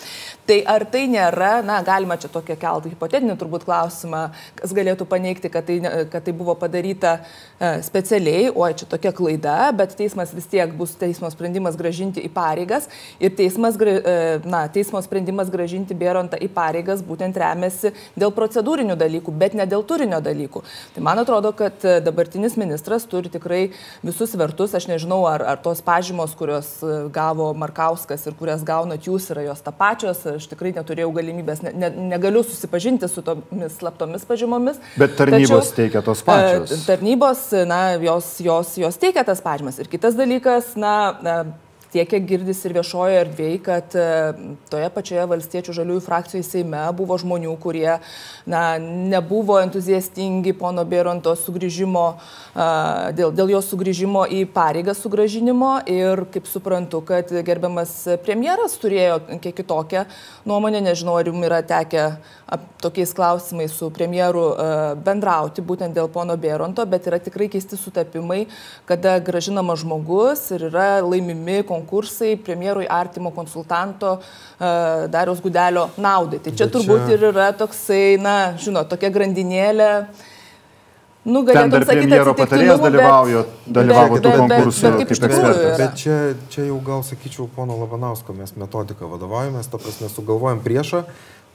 [0.48, 4.22] Tai ar tai nėra, na, galima čia tokią keltą hipotetinį turbūt klausimą,
[4.56, 5.76] kas galėtų paneigti, kad tai,
[6.08, 10.94] kad tai buvo padaryta e, specialiai, oi, čia tokia klaida, bet teismas vis tiek bus
[10.98, 12.86] teismo sprendimas gražinti į pareigas
[13.18, 19.34] ir teismas, e, na, teismo sprendimas gražinti Bėrontą į pareigas būtent remiasi dėl procedūrinių dalykų,
[19.34, 20.62] bet ne dėl turinio dalykų.
[20.94, 23.62] Tai man atrodo, kad dabartinis ministras turi tikrai
[24.06, 29.10] visus vertus, aš nežinau, ar, ar tos pažymos, kurios e, gavo Markauskas ir kurias gaunat
[29.10, 34.26] jūs, yra jos tapačios, aš tikrai neturėjau galimybės, ne, ne, negaliu susipažinti su tomis slaptomis
[34.28, 34.78] pažymomis.
[35.00, 36.76] Bet tarnybos Tačiau, teikia tos pačios.
[36.76, 39.78] E, tarnybos, na, jos, jos, jos teikia tas pažymas.
[39.78, 40.94] Ir kitas dalykas, na,
[41.92, 44.06] tiek, kiek girdis ir viešojo erdvėje, kad e,
[44.70, 47.98] toje pačioje valstiečių žaliųjų frakcijoje Seime buvo žmonių, kurie
[48.48, 52.04] na, nebuvo entuziastingi pono Bėronto sugrįžimo,
[53.16, 55.72] dėl, dėl jo sugrįžimo į pareigą sugražinimo.
[55.90, 60.04] Ir kaip suprantu, kad gerbiamas premjeras turėjo kiek kitokią
[60.48, 62.08] nuomonę, nežinau, ar jums yra tekę
[62.80, 64.44] tokiais klausimais su premjeru
[65.04, 68.46] bendrauti būtent dėl pono Bėronto, bet yra tikrai keisti sutapimai,
[68.88, 76.42] kada gražinamas žmogus ir yra laimimi konkursai konkursai premjerui artimo konsultanto uh, Dariaus Gudelio naudai.
[76.42, 77.14] Tai čia Bet turbūt čia...
[77.14, 79.92] ir yra toksai, na, žinot, tokia grandinėlė.
[81.28, 83.40] Nu, Ten dar premjero patarėjas dalyvaujo,
[83.78, 85.58] dalyvavo tų konkursų kaip ekspertas.
[85.76, 91.02] Bet čia, čia jau gal sakyčiau, pono Labanausko mes metodiką vadovaujamės, to prasme sugalvojam priešą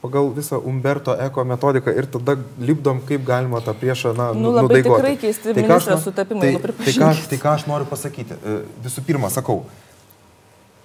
[0.04, 4.82] pagal visą Umberto Eko metodiką ir tada lipdom, kaip galima tą priešą, na, nu, labai
[4.82, 5.00] nudaigoti.
[5.00, 6.50] tikrai keisti tai ministro sutapimai.
[6.52, 8.36] Tai, tai, ką, tai ką aš noriu pasakyti?
[8.36, 9.62] E, visų pirma, sakau,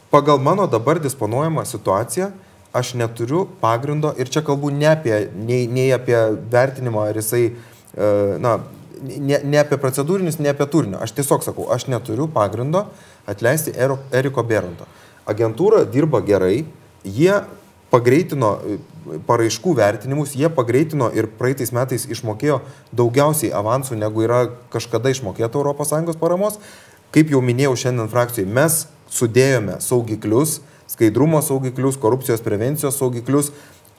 [0.10, 2.32] pagal mano dabar disponuojamą situaciją
[2.74, 6.18] aš neturiu pagrindo ir čia kalbu ne apie, nei, nei apie
[6.52, 8.10] vertinimą, ar jisai, e,
[8.42, 8.60] na,
[9.02, 11.00] ne, ne apie procedūrinius, ne apie turinio.
[11.02, 12.86] Aš tiesiog sakau, aš neturiu pagrindo
[13.30, 13.74] atleisti
[14.12, 14.86] Eriko Beranto.
[15.30, 16.66] Agentūra dirba gerai,
[17.04, 17.34] jie
[17.90, 18.78] pagreitino e,
[19.26, 22.62] paraiškų vertinimus, jie pagreitino ir praeitais metais išmokėjo
[22.94, 26.62] daugiausiai avansų, negu yra kažkada išmokėta ES paramos.
[27.10, 33.52] Kaip jau minėjau šiandien frakcijai, mes sudėjome saugiklius, skaidrumo saugiklius, korupcijos prevencijos saugiklius,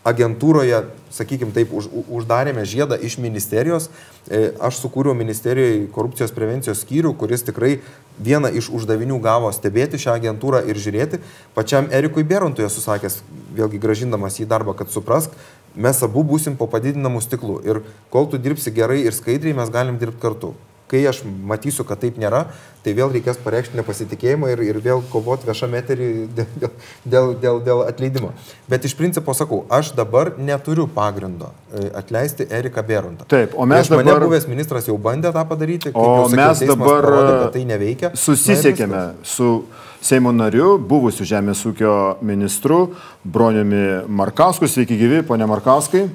[0.07, 0.79] agentūroje,
[1.13, 3.91] sakykime taip, už, uždarėme žiedą iš ministerijos.
[4.31, 7.75] E, aš sukūriau ministerijoje korupcijos prevencijos skyrių, kuris tikrai
[8.21, 11.21] vieną iš uždavinių gavo stebėti šią agentūrą ir žiūrėti.
[11.57, 13.21] Pačiam Erikui Berontui esu sakęs,
[13.57, 15.37] vėlgi gražindamas į darbą, kad suprask,
[15.77, 20.01] mes abu būsim po padidinamų stiklų ir kol tu dirbsi gerai ir skaidriai, mes galim
[20.01, 20.55] dirbti kartu.
[20.91, 22.45] Kai aš matysiu, kad taip nėra,
[22.83, 26.49] tai vėl reikės pareikšti nepasitikėjimą ir, ir vėl kovoti viešame eterį dėl,
[27.05, 28.33] dėl, dėl, dėl atleidimo.
[28.71, 33.29] Bet iš principo sakau, aš dabar neturiu pagrindo e, atleisti Eriką Beruntą.
[33.31, 34.11] Taip, o mes Prieš dabar...
[34.11, 38.11] Mane buvęs ministras jau bandė tą padaryti, o sakiau, mes dabar parodė, tai neveikia.
[38.19, 39.53] Susisiekėme su
[40.01, 41.93] Seimo nariu, buvusiu Žemės ūkio
[42.25, 42.87] ministru
[43.21, 44.65] Broniumi Markausku.
[44.65, 46.07] Sveiki gyvi, ponė Markauskai.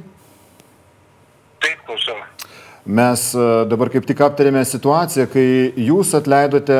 [2.86, 5.46] Mes e, dabar kaip tik aptarėme situaciją, kai
[5.88, 6.78] jūs atleidote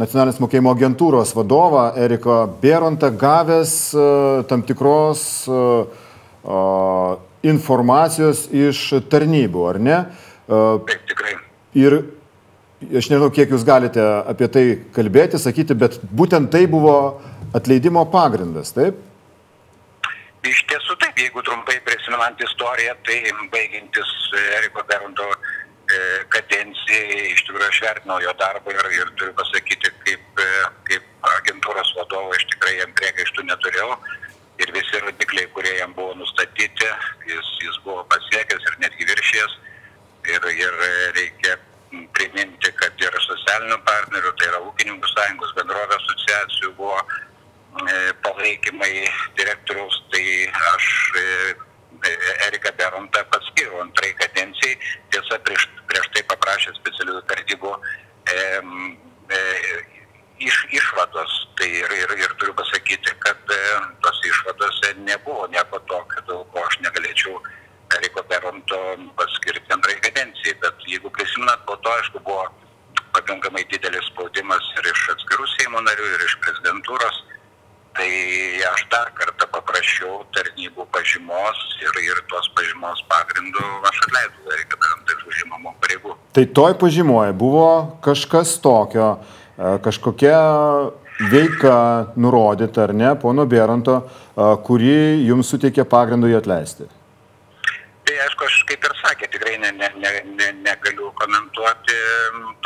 [0.00, 3.74] nacionalinės mokėjimo agentūros vadovą Eriką Bėrontą, gavęs
[4.50, 5.20] tam tikros
[7.46, 8.80] informacijos iš
[9.12, 10.00] tarnybų, ar ne?
[10.48, 11.36] Taip, tikrai.
[11.78, 12.00] Ir
[12.90, 14.64] aš nežinau, kiek jūs galite apie tai
[14.96, 16.96] kalbėti, sakyti, bet būtent tai buvo
[17.54, 18.98] atleidimo pagrindas, taip?
[21.34, 24.10] Jeigu trumpai prisimenant istoriją, tai baigintis
[24.58, 25.98] Eriko Beronto e,
[26.30, 30.46] kadencijai, iš tikrųjų aš vertinau jo darbą ir, ir turiu pasakyti, kaip, e,
[30.86, 33.98] kaip agentūros vadovas aš tikrai jam priekaištų neturėjau
[34.62, 36.94] ir visi rodikliai, kurie jam buvo nustatyti,
[37.26, 39.60] jis, jis buvo pasiekęs ir netgi viršės.
[40.30, 40.80] Ir, ir
[41.18, 41.58] reikia
[42.14, 47.33] priminti, kad ir socialinių partnerių, tai yra ūkininkų sąjungos bendrovės asociacijų buvo E,
[48.22, 48.92] palaikymai
[49.38, 50.24] direktoriaus, tai
[50.74, 50.86] aš
[51.18, 51.24] e,
[52.46, 54.76] Erika Berontą paskiriau antrai kadencijai,
[55.10, 58.38] tiesa prieš, prieš tai paprašė specialiųjų tarnybų e,
[59.38, 59.40] e,
[60.44, 61.40] iš, išvados.
[61.58, 63.60] Tai ir, ir, ir turiu pasakyti, kad e,
[64.02, 67.38] tos išvadose nebuvo nieko tokio, dėl ko aš negalėčiau
[67.94, 68.80] Eriko Beronto
[69.18, 70.58] paskirti antrai kadencijai.
[70.64, 72.48] Bet jeigu prisimenat, po to aišku buvo
[73.14, 77.22] pakankamai didelis spaudimas ir iš atskirų Seimo narių, ir iš prezidentūros
[77.94, 78.10] tai
[78.72, 85.16] aš dar kartą paprašiau tarnybų pažymos ir, ir tos pažymos pagrindu aš atleidau Eriką Berantą
[85.18, 86.16] iš užimamų pareigų.
[86.34, 87.68] Tai toj pažymoje buvo
[88.04, 89.08] kažkas tokio,
[89.54, 90.40] e, kažkokia
[91.30, 91.76] veika
[92.18, 96.90] nurodyta, ar ne, pono Beranto, e, kuri jums suteikė pagrindų jį atleisti?
[98.04, 101.96] Tai aišku, aš kaip ir sakė, tikrai ne, ne, ne, ne, negaliu komentuoti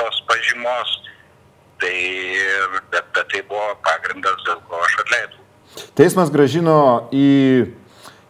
[0.01, 0.97] tos pažymos
[1.79, 1.97] Tai,
[2.91, 5.45] bet, bet tai buvo pagrindas, dėl ko aš atleidau.
[5.99, 6.79] Teismas gražino
[7.15, 7.29] į,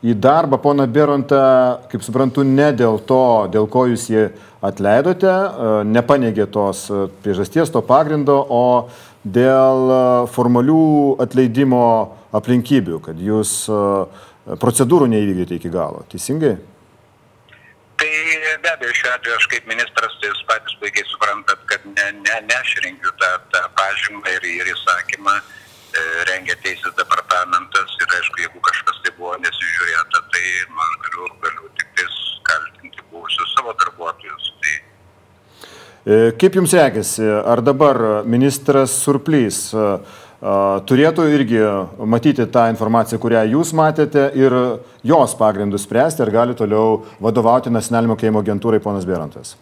[0.05, 1.41] į darbą poną Berontą,
[1.89, 4.27] kaip suprantu, ne dėl to, dėl ko jūs jį
[4.65, 8.89] atleidote, e, nepaneigė tos e, priežasties, to pagrindo, o
[9.25, 10.01] dėl e,
[10.35, 10.83] formalių
[11.25, 11.85] atleidimo
[12.37, 13.53] aplinkybių, kad jūs
[14.61, 16.03] procedūrų neįvykdėte iki galo.
[16.13, 16.59] Teisingai?
[18.63, 22.35] Be abejo, šiuo atveju aš kaip ministras, tai jūs patys puikiai suprantat, kad ne, ne,
[22.49, 28.43] ne aš rengiu tą, tą pažymą ir, ir įsakymą, e, rengia teisės departamentas ir aišku,
[28.45, 30.45] jeigu kažkas tai buvo nesižiūrėta, tai
[30.83, 32.21] aš galiu, galiu tik tais
[32.51, 34.53] kaltinti buvusius savo darbuotojus.
[34.61, 34.77] Tai...
[36.05, 37.25] E, kaip jums sekėsi,
[37.55, 39.91] ar dabar ministras Surplys e,
[40.39, 41.63] turėtų irgi
[42.07, 44.55] matyti tą informaciją, kurią jūs matėte ir
[45.03, 49.57] jos pagrindų spręsti, ar gali toliau vadovauti nacionalinio mokėjimo agentūrai ponas Berantas?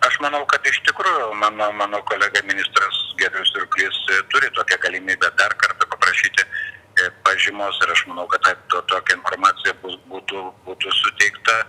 [0.00, 3.98] Aš manau, kad iš tikrųjų mano, mano kolega ministras Gedrius Surplys
[4.32, 9.76] turi tokią galimybę dar kartą paprašyti e, pažymos ir aš manau, kad to, tokia informacija
[9.84, 11.60] bus, būtų, būtų suteikta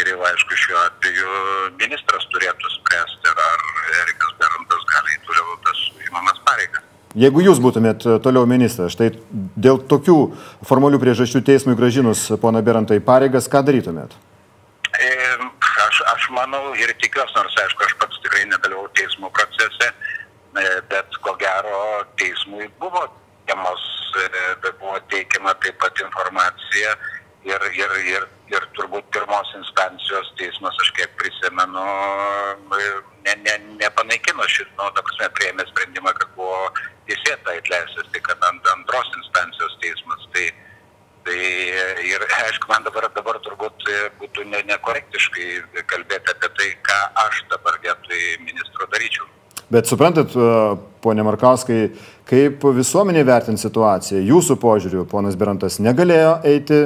[0.00, 1.36] ir jau aišku šiuo atveju
[1.76, 3.68] ministras turėtų spręsti, ar
[4.00, 6.93] Erikas Berantas gali toliau tas užimamas pareigas.
[7.14, 9.12] Jeigu jūs būtumėt e, toliau ministras, štai
[9.54, 10.16] dėl tokių
[10.66, 14.16] formalių priežasčių teismui gražinus pono Berantai pareigas, ką darytumėt?
[14.98, 15.10] E,
[15.86, 19.92] aš, aš manau ir tikiuosi, nors aišku, aš pats tikrai nedalyvau teismo procese,
[20.58, 21.84] e, bet ko gero
[22.18, 23.06] teismui buvo
[23.46, 23.86] temos,
[24.80, 26.96] buvo teikiama taip pat informacija
[27.46, 31.84] ir, ir, ir, ir turbūt pirmos instancijos teismas, aš kiek prisimenu,
[33.24, 36.58] ne, ne, nepanaikino šitą, nu, ta prasme, prieėmė sprendimą, kad buvo
[37.08, 40.26] teisėtai atleistas, kad ant antros instancijos teismas.
[40.36, 40.46] Tai,
[41.24, 41.38] tai
[42.04, 43.88] ir aišku, man dabar, dabar turbūt
[44.20, 49.30] būtų ne, nekorektiškai kalbėti apie tai, ką aš dabar vietoj ministro daryčiau.
[49.72, 50.34] Bet suprantat,
[51.02, 51.88] ponė Markauskai,
[52.28, 56.80] kaip visuomenė vertint situaciją, jūsų požiūriu, ponas Berantas negalėjo eiti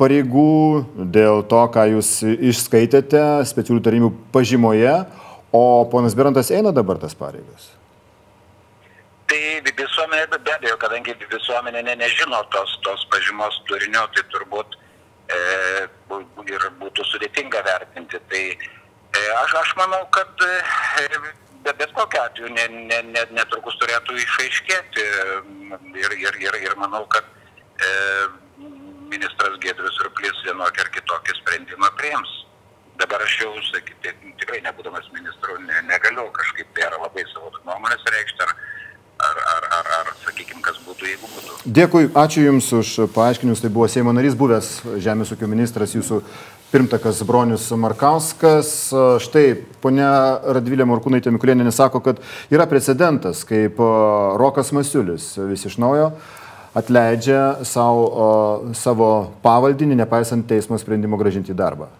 [0.00, 0.48] pareigų
[1.14, 4.98] dėl to, ką jūs išskaitėte specialių tarnybų pažymoje,
[5.54, 7.74] o ponas Berantas eina dabar tas pareigas
[9.34, 15.40] tai visuomenė be abejo kadangi visuomenė ne, nežino tos, tos pažymos turinio, tai turbūt e,
[16.50, 18.20] ir būtų sudėtinga vertinti.
[18.30, 20.52] Tai e, aš, aš manau, kad e,
[21.64, 25.04] bet, bet kokiu atveju ne, ne, ne, netrukus turėtų išaiškėti
[26.04, 27.92] ir, ir, ir, ir manau, kad e,
[29.12, 32.40] ministras Gedrius Ruplys vienokį ar kitokį sprendimą priims.
[33.00, 38.04] Dabar aš jau, sakyti, tikrai nebūdamas ministru, ne, negaliu kažkaip tai ar labai savo nuomonės
[38.14, 38.52] reikšti, ar,
[39.24, 41.56] ar, ar, ar, ar sakykime, kas būtų, jeigu būtų.
[41.80, 43.64] Dėkui, ačiū Jums už paaiškinimus.
[43.64, 44.70] Tai buvo Seimo narys, buvęs
[45.02, 46.20] Žemės ūkio ministras, Jūsų
[46.74, 48.68] pirmtakas Bronius Markauskas.
[49.22, 50.10] Štai ponia
[50.42, 52.18] Radvilė Morkūnaitė Mikulėnė sako, kad
[52.50, 56.10] yra precedentas, kaip Rokas Masiulis vis iš naujo
[56.74, 59.10] atleidžia savo, savo
[59.44, 61.92] pavaldinį, nepaisant teismo sprendimo gražinti į darbą.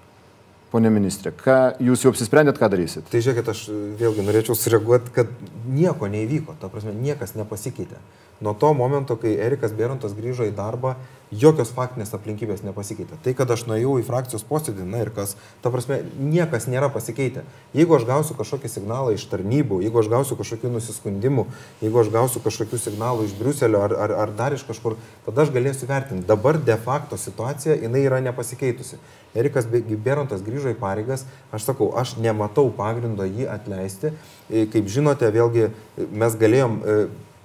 [0.74, 3.06] ponė ministrė, ką jūs jau apsisprendėt, ką darysit?
[3.06, 3.60] Tai žiūrėkit, aš
[4.00, 5.30] vėlgi norėčiau sureaguoti, kad
[5.70, 8.00] nieko neįvyko, ta prasme, niekas nepasikeitė.
[8.42, 10.96] Nuo to momento, kai Erikas Berantas grįžo į darbą,
[11.32, 13.16] jokios faktinės aplinkybės nepasikeitė.
[13.24, 17.44] Tai, kad aš nuėjau į frakcijos posėdį, na ir kas, ta prasme, niekas nėra pasikeitę.
[17.76, 21.46] Jeigu aš gausiu kažkokį signalą iš tarnybų, jeigu aš gausiu kažkokių nusiskundimų,
[21.82, 25.52] jeigu aš gausiu kažkokių signalų iš Briuselio ar, ar, ar dar iš kažkur, tada aš
[25.54, 26.28] galėsiu vertinti.
[26.28, 29.00] Dabar de facto situacija, jinai yra nepasikeitusi.
[29.34, 34.14] Erikas Berantas grįžo į pareigas, aš sakau, aš nematau pagrindo jį atleisti.
[34.48, 35.72] Kaip žinote, vėlgi
[36.14, 36.82] mes galėjom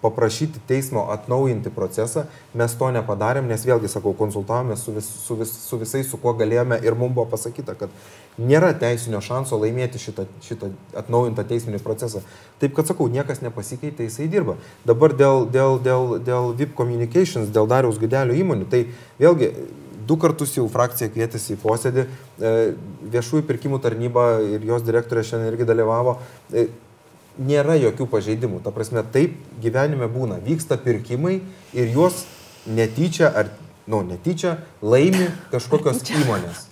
[0.02, 2.26] paprašyti teismo atnaujinti procesą,
[2.58, 6.34] mes to nepadarėm, nes vėlgi, sakau, konsultavomės su, vis, su, vis, su visais, su kuo
[6.39, 7.91] galėjome ir mums buvo pasakyta, kad
[8.39, 10.72] nėra teisinio šanso laimėti šitą, šitą
[11.04, 12.24] atnaujintą teisminį procesą.
[12.62, 14.56] Taip kad, sakau, niekas nepasikeitė, jisai dirba.
[14.88, 18.86] Dabar dėl, dėl, dėl, dėl VIP Communications, dėl Dariaus Gudelio įmonių, tai
[19.20, 19.54] vėlgi
[20.10, 22.54] du kartus jau frakcija kvietėsi į posėdį, e,
[23.14, 26.18] viešųjų pirkimų tarnyba ir jos direktorė šiandien irgi dalyvavo.
[27.40, 28.60] Nėra jokių pažeidimų.
[28.64, 30.42] Ta prasme, taip gyvenime būna.
[30.44, 31.40] Vyksta pirkimai
[31.74, 32.26] ir juos
[32.68, 33.54] netyčia ar,
[33.88, 36.68] nu, netyčia laimi kažkokios įmonės.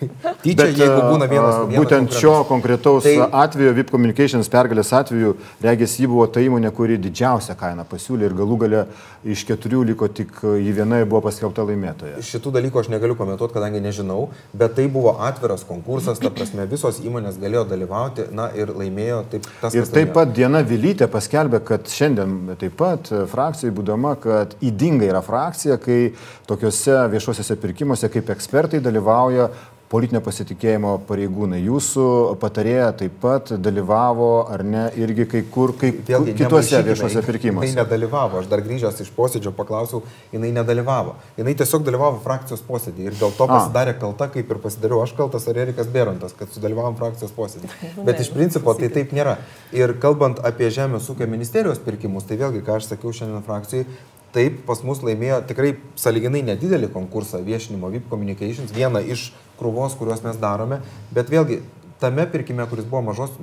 [0.00, 1.56] Tyčia, Bet, jeigu būna vienas.
[1.68, 5.34] vienas būtent šio konkretaus tai, atveju, VIP Communications pergalės atveju,
[5.64, 8.84] regis jį buvo ta įmonė, kuri didžiausią kainą pasiūlė ir galų gale
[9.24, 12.22] iš keturių liko tik jį viena ir buvo paskelbta laimėtoja.
[12.24, 17.02] Šitų dalykų aš negaliu komentuoti, kadangi nežinau, bet tai buvo atviras konkursas, ta prasme visos
[17.04, 19.76] įmonės galėjo dalyvauti, na ir laimėjo taip tas.
[19.76, 25.20] Ir taip pat Diena Vilytė paskelbė, kad šiandien taip pat frakcijai būdama, kad įdinga yra
[25.24, 26.14] frakcija, kai
[26.48, 29.50] tokiuose viešuosiuose pirkimuose kaip ekspertai dalyvauja
[29.90, 31.58] politinio pasitikėjimo pareigūnai.
[31.64, 32.04] Jūsų
[32.38, 37.66] patarėja taip pat dalyvavo, ar ne, irgi kai kur, kai Vėlgi, kituose viešuose pirkimuose.
[37.66, 41.16] Jis nedalyvavo, aš dar grįžęs iš posėdžio paklausiau, jinai nedalyvavo.
[41.40, 45.50] Jinai tiesiog dalyvavo frakcijos posėdį ir dėl to pasidarė kalta, kaip ir pasidariau aš kaltas
[45.50, 47.72] ar Erikas Berantas, kad sudalyvavom frakcijos posėdį.
[48.06, 49.40] Bet iš principo tai taip nėra.
[49.74, 53.90] Ir kalbant apie Žemės ūkio ministerijos pirkimus, tai vėlgi, ką aš sakiau šiandien frakcijai,
[54.30, 60.24] taip pas mus laimėjo tikrai saliginai nedidelį konkursą viešinimo VIP Communications, vieną iš krūvos, kuriuos
[60.24, 60.80] mes darome,
[61.14, 61.60] bet vėlgi
[62.00, 63.34] tame pirkime, kuris buvo mažos,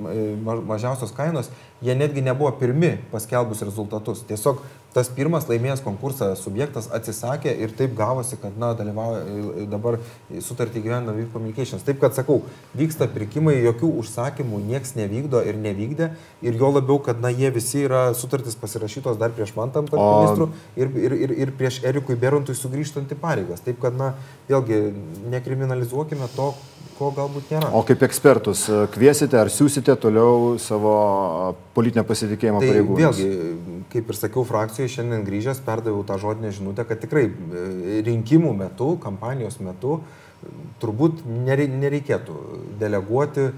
[0.66, 1.50] mažiausios kainos,
[1.82, 4.24] jie netgi nebuvo pirmi paskelbus rezultatus.
[4.26, 4.62] Tiesiog
[4.94, 9.98] tas pirmas laimėjęs konkursą subjektas atsisakė ir taip gavosi, kad, na, dalyvauja e, dabar
[10.42, 11.84] sutartį gyvena VIP Communications.
[11.86, 12.40] Taip, kad sakau,
[12.78, 16.08] vyksta pirkimai, jokių užsakymų nieks nevykdo ir nevykdė
[16.48, 20.02] ir jo labiau, kad, na, jie visi yra sutartis pasirašytos dar prieš man tam tarp
[20.02, 20.08] o...
[20.22, 20.48] ministrų
[20.80, 23.62] ir, ir, ir, ir prieš Erikui Berontui sugrįžtant į pareigas.
[23.62, 24.14] Taip, kad, na,
[24.48, 24.82] vėlgi,
[25.36, 26.50] nekriminalizuokime to,
[26.98, 27.70] ko galbūt nėra.
[27.76, 28.64] O kaip ekspertus
[28.94, 30.96] kviesite ar siūsite toliau savo
[31.76, 33.20] politinio pasitikėjimo tai pareigūnus?
[33.20, 38.54] Vėlgi, kaip ir sakiau, frakcijoje šiandien grįžęs perdaviau tą žodinę žinutę, kad tikrai e, rinkimų
[38.58, 40.00] metu, kampanijos metu
[40.82, 42.36] turbūt nereikėtų
[42.78, 43.48] deleguoti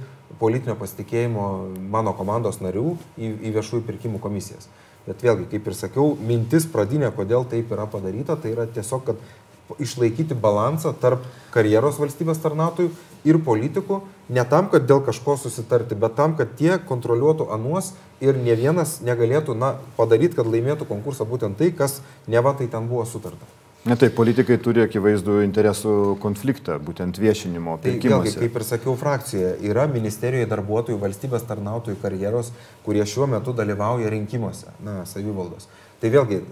[0.40, 1.46] politinio pasitikėjimo
[1.92, 4.70] mano komandos narių į, į viešųjų pirkimų komisijas.
[5.06, 9.80] Bet vėlgi, kaip ir sakiau, mintis pradinė, kodėl taip yra padaryta, tai yra tiesiog, kad
[9.80, 12.90] išlaikyti balansą tarp karjeros valstybės tarnautojų
[13.24, 14.00] ir politikų,
[14.32, 18.98] ne tam, kad dėl kažko susitarti, bet tam, kad tie kontroliuotų anuos ir ne vienas
[19.04, 22.00] negalėtų na, padaryti, kad laimėtų konkursą būtent tai, kas
[22.30, 23.48] neva tai ten buvo sutarta.
[23.80, 27.78] Na taip, politikai turi akivaizdų interesų konfliktą, būtent viešinimo.
[27.80, 32.50] Tai vėlgi, kaip ir sakiau frakcijoje, yra ministerijoje darbuotojų, valstybės tarnautojų karjeros,
[32.84, 35.70] kurie šiuo metu dalyvauja rinkimuose, na, savivaldos.
[36.02, 36.42] Tai vėlgi,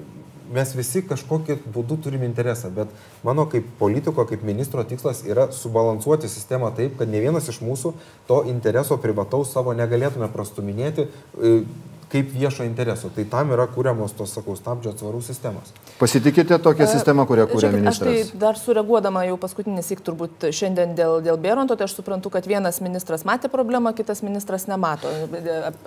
[0.55, 2.93] mes visi kažkokiu būdu turim interesą, bet
[3.27, 7.95] mano kaip politiko, kaip ministro tikslas yra subalansuoti sistemą taip, kad ne vienas iš mūsų
[8.29, 11.55] to intereso privataus savo negalėtume prastuminėti e,
[12.13, 13.11] kaip viešo intereso.
[13.15, 15.73] Tai tam yra kūriamos tos, sakau, stabdžio atsvarų sistemos.
[15.99, 18.09] Pasitikite tokią e, sistemą, kurią kūrė ministras?
[18.09, 22.33] Aš tai dar sureaguodama jau paskutinį sik turbūt šiandien dėl, dėl Bėronto, tai aš suprantu,
[22.35, 25.11] kad vienas ministras matė problemą, kitas ministras nemato.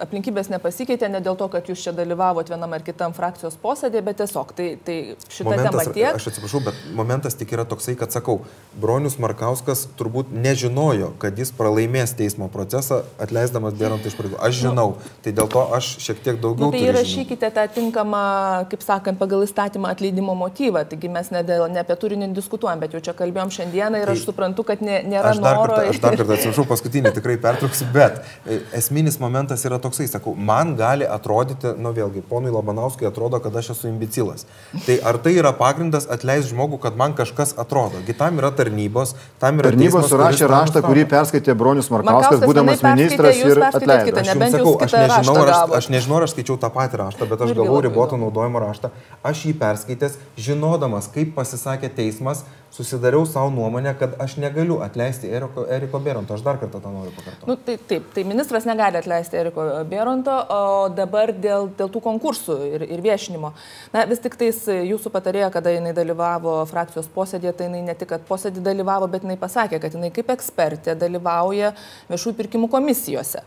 [0.04, 4.22] Aplinkybės nepasikeitė ne dėl to, kad jūs čia dalyvavote vienam ar kitam frakcijos posėdėje, bet
[4.22, 4.98] tiesiog tai, tai
[5.28, 6.20] šitą momentas, temą tiek.
[6.20, 8.42] Aš atsiprašau, bet momentas tik yra toksai, kad sakau,
[8.82, 14.40] Bronius Markauskas turbūt nežinojo, kad jis pralaimės teismo procesą, atleisdamas Bėrontą iš pareigų.
[14.44, 16.68] Aš žinau, nu, tai dėl to aš šiek tiek daugiau.
[16.68, 18.24] Nu, tai įrašykite tą tinkamą,
[18.72, 20.84] kaip sakant, pagal įstatymą atleidimo motyvą.
[20.92, 24.16] Taigi mes ne, dėl, ne apie turinį diskutuojam, bet jau čia kalbėjom šiandieną ir tai,
[24.18, 25.66] aš suprantu, kad nė, nėra aš noro.
[25.72, 30.36] Kartą, aš dar kartą atsiprašau, paskutinį tikrai pertrauksiu, bet e, esminis momentas yra toksai, sakau,
[30.36, 34.48] man gali atrodyti, nu vėlgi, ponui Labanauskui atrodo, kad aš esu imbecilas.
[34.86, 38.02] Tai ar tai yra pagrindas atleisti žmogų, kad man kažkas atrodo?
[38.08, 43.62] Kitam yra tarnybos, tam yra tarnybos surašė raštą, kurį perskaitė Bronius Markauskas, būdamas ministras ir
[43.70, 44.20] atleido.
[44.22, 47.44] Aš, sakau, aš nežinau, aš, aš nežinau, nežinau, ar aš skaičiau tą patį raštą, bet
[47.46, 48.90] aš gavau riboto naudojimo raštą.
[49.24, 55.66] Aš jį perskaitęs, žinodamas, kaip pasisakė teismas, susidariau savo nuomonę, kad aš negaliu atleisti Eriko,
[55.68, 56.34] Eriko Beronto.
[56.34, 57.48] Aš dar kartą tą noriu pakartoti.
[57.50, 62.58] Nu, tai, taip, tai ministras negali atleisti Eriko Beronto, o dabar dėl, dėl tų konkursų
[62.70, 63.52] ir, ir viešinimo.
[63.94, 68.14] Na, vis tik tais jūsų patarėja, kada jinai dalyvavo frakcijos posėdėje, tai jinai ne tik,
[68.14, 71.76] kad posėdį dalyvavo, bet jinai pasakė, kad jinai kaip ekspertė dalyvauja
[72.10, 73.44] viešųjų pirkimų komisijose.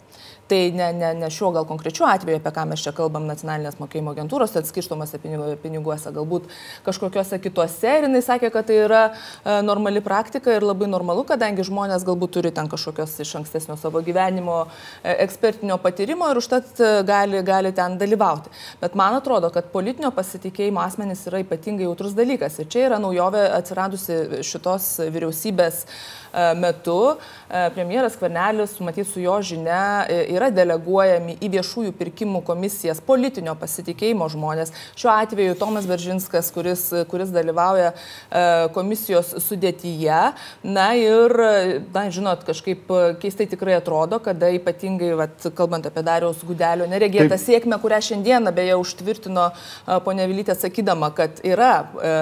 [0.49, 4.13] Tai ne, ne, ne šiuo gal konkrečiu atveju, apie ką mes čia kalbam, nacionalinės mokėjimo
[4.13, 5.17] agentūros atskirštomose
[5.63, 6.51] piniguose, galbūt
[6.85, 7.89] kažkokiuose kituose.
[7.89, 12.35] Ir jinai sakė, kad tai yra e, normali praktika ir labai normalu, kadangi žmonės galbūt
[12.37, 17.73] turi ten kažkokios iš ankstesnio savo gyvenimo e, ekspertinio patyrimo ir užtat e, gali, gali
[17.73, 18.53] ten dalyvauti.
[18.85, 22.61] Bet man atrodo, kad politinio pasitikėjimo asmenys yra ypatingai jautrus dalykas.
[22.61, 25.97] Ir čia yra naujovė atsiradusi šitos vyriausybės e,
[26.59, 27.17] metu.
[27.49, 33.55] E, Premjeras Kvarnelis, matyt, su jo žinia e, yra deleguojami į viešųjų pirkimų komisijas politinio
[33.61, 34.73] pasitikėjimo žmonės.
[34.99, 40.21] Šiuo atveju Tomas Beržinskas, kuris, kuris dalyvauja e, komisijos sudėtyje.
[40.65, 41.37] Na ir,
[41.95, 42.91] na, žinot, kažkaip
[43.23, 47.45] keistai tikrai atrodo, kada ypatingai, vat, kalbant apie Dariaus Gudelio neregėtą Taip.
[47.45, 52.19] sėkmę, kurią šiandieną beje užtvirtino e, ponia Vilytė sakydama, kad yra e,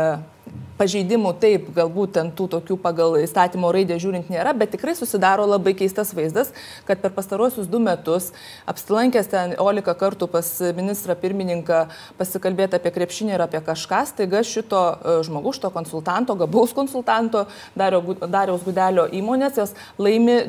[0.82, 5.74] pažeidimų taip, galbūt ten tų tokių pagal įstatymo raidę žiūrint nėra, bet tikrai susidaro labai
[5.78, 6.50] keistas vaizdas,
[6.88, 8.30] kad per pastaruosius du metus
[8.70, 11.84] apsilankęs ten Olika kartų pas ministrą pirmininką
[12.18, 17.46] pasikalbėti apie krepšinį ir apie kažką, staiga šito e, žmogus, šito konsultanto, gabaus konsultanto,
[17.78, 20.40] Dariaus Gudelio įmonės, jos laimi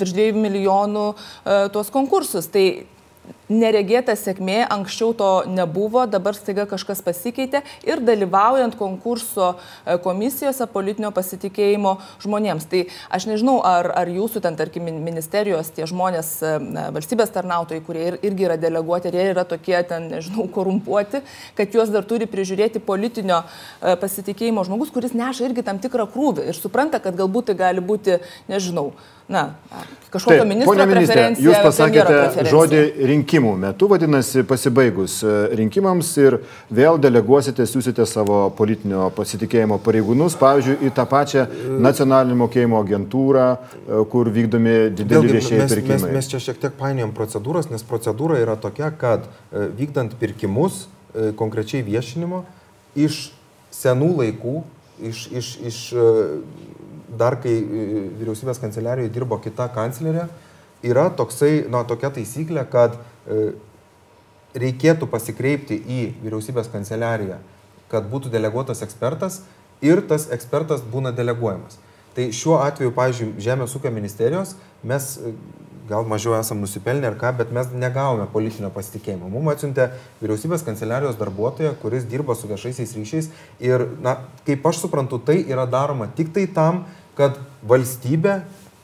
[0.00, 2.50] virš 2 milijonų e, tuos konkursus.
[2.52, 2.66] Tai
[3.50, 11.10] neregėta sėkmė, anksčiau to nebuvo, dabar staiga kažkas pasikeitė ir dalyvaujant konkurso e, komisijose politinio
[11.14, 12.68] pasitikėjimo žmonėms.
[12.70, 16.54] Tai aš nežinau, ar, ar jūsų ten, tarkim, min- ministerijos tie žmonės, e,
[16.94, 21.24] valstybės tarnautojai, kurie ir, irgi yra deleguoti, ar jie yra tokie ten, nežinau, korumpuoti,
[21.58, 26.50] kad juos dar turi prižiūrėti politinio e, pasitikėjimo žmogus, kuris neša irgi tam tikrą krūvį
[26.50, 28.20] ir supranta, kad galbūt tai gali būti,
[28.50, 28.92] nežinau,
[29.30, 29.52] na,
[30.10, 31.46] kažkokio ministro ponia ministrė, preferencija.
[31.46, 32.80] jūs pasakėte žodį
[33.40, 36.38] rinkimų metu, vadinasi, pasibaigus e, rinkimams ir
[36.70, 41.46] vėl deleguosite, siūsite savo politinio pasitikėjimo pareigūnus, pavyzdžiui, į tą pačią
[41.80, 46.12] nacionalinį mokėjimo agentūrą, e, kur vykdomi dideli viešieji mes, mes, pirkimai.
[46.16, 51.82] mes čia šiek tiek painiojam procedūras, nes procedūra yra tokia, kad e, vykdant pirkimus, konkrečiai
[51.82, 52.44] viešinimo,
[52.94, 53.32] iš
[53.74, 54.60] senų laikų,
[55.08, 55.78] iš, iš, iš
[57.18, 57.56] dar kai
[58.20, 60.28] vyriausybės kanceliarijoje dirbo kita kanclerė,
[60.86, 62.94] yra toksai, na, tokia taisyklė, kad
[64.54, 67.38] reikėtų pasikreipti į vyriausybės kanceliariją,
[67.90, 69.42] kad būtų deleguotas ekspertas
[69.84, 71.78] ir tas ekspertas būna deleguojamas.
[72.14, 75.32] Tai šiuo atveju, pavyzdžiui, Žemės ūkio ministerijos mes e,
[75.90, 79.30] gal mažiau esam nusipelnę ar ką, bet mes negavome politinio pasitikėjimo.
[79.30, 79.90] Mums atsiuntė
[80.22, 83.30] vyriausybės kanceliarijos darbuotoja, kuris dirba su viešaisiais ryšiais
[83.62, 84.16] ir, na,
[84.46, 86.84] kaip aš suprantu, tai yra daroma tik tai tam,
[87.18, 88.40] kad valstybė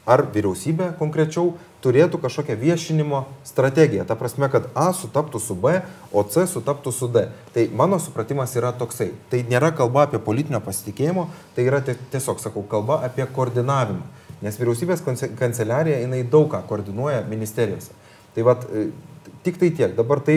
[0.07, 1.57] ar vyriausybė konkrečiau
[1.87, 4.05] turėtų kažkokią viešinimo strategiją.
[4.11, 5.79] Ta prasme, kad A sutaptų su B,
[6.13, 7.29] o C sutaptų su D.
[7.55, 9.13] Tai mano supratimas yra toksai.
[9.31, 14.03] Tai nėra kalba apie politinio pasitikėjimo, tai yra tie- tiesiog, sakau, kalba apie koordinavimą.
[14.43, 15.01] Nes vyriausybės
[15.39, 17.95] kanceliarija, jinai daug ką koordinuoja ministerijose.
[18.35, 18.67] Tai vad,
[19.47, 19.95] tik tai tiek.
[19.97, 20.35] Dabar tai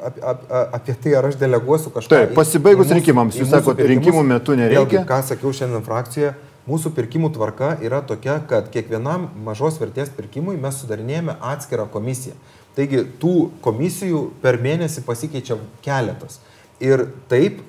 [0.00, 0.46] apie, apie,
[0.78, 2.08] apie tai, ar aš deleguosiu kažką.
[2.08, 3.92] Taip, į- pasibaigus į mūsų- rinkimams, į jūs mūsų sakot, pirkimus.
[3.92, 4.80] rinkimų metu nereikia.
[4.80, 6.34] Vėlgi, ką sakiau šiandien frakcijoje,
[6.68, 12.36] mūsų pirkimų tvarka yra tokia, kad kiekvienam mažos vertės pirkimui mes sudarinėjame atskirą komisiją.
[12.74, 16.40] Taigi tų komisijų per mėnesį pasikeičia keletas.
[16.82, 17.60] Ir taip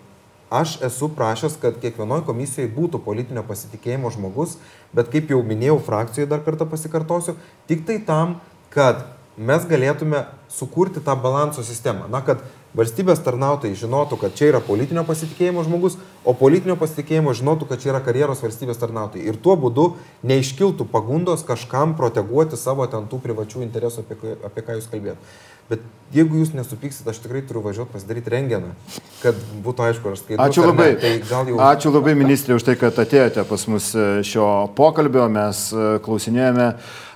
[0.49, 4.57] aš esu prašęs, kad kiekvienoje komisijoje būtų politinio pasitikėjimo žmogus,
[4.95, 7.35] bet kaip jau minėjau frakcijoje, dar kartą pasikartosiu,
[7.69, 8.39] tik tai tam,
[8.73, 9.05] kad
[9.37, 12.07] mes galėtume sukurti tą balanso sistemą.
[12.11, 12.43] Na, kad
[12.76, 15.97] valstybės tarnautojai žinotų, kad čia yra politinio pasitikėjimo žmogus,
[16.28, 19.26] o politinio pasitikėjimo žinotų, kad čia yra karjeros valstybės tarnautojai.
[19.30, 19.89] Ir tuo būdu
[20.28, 25.36] neiškiltų pagundos kažkam proteguoti savo ten tų privačių interesų, apie, apie ką jūs kalbėt.
[25.65, 25.82] Bet
[26.13, 28.76] jeigu jūs nesupyksit, aš tikrai turiu važiuoti pasidaryti renginą,
[29.23, 30.45] kad būtų aišku, aš skaitau.
[30.45, 30.91] Ačiū labai.
[31.01, 31.55] Tai gal jau...
[31.65, 34.45] Ačiū labai ministrė už tai, kad atėjote pas mus e, šio
[34.78, 35.26] pokalbio.
[35.34, 36.67] Mes e, klausinėjome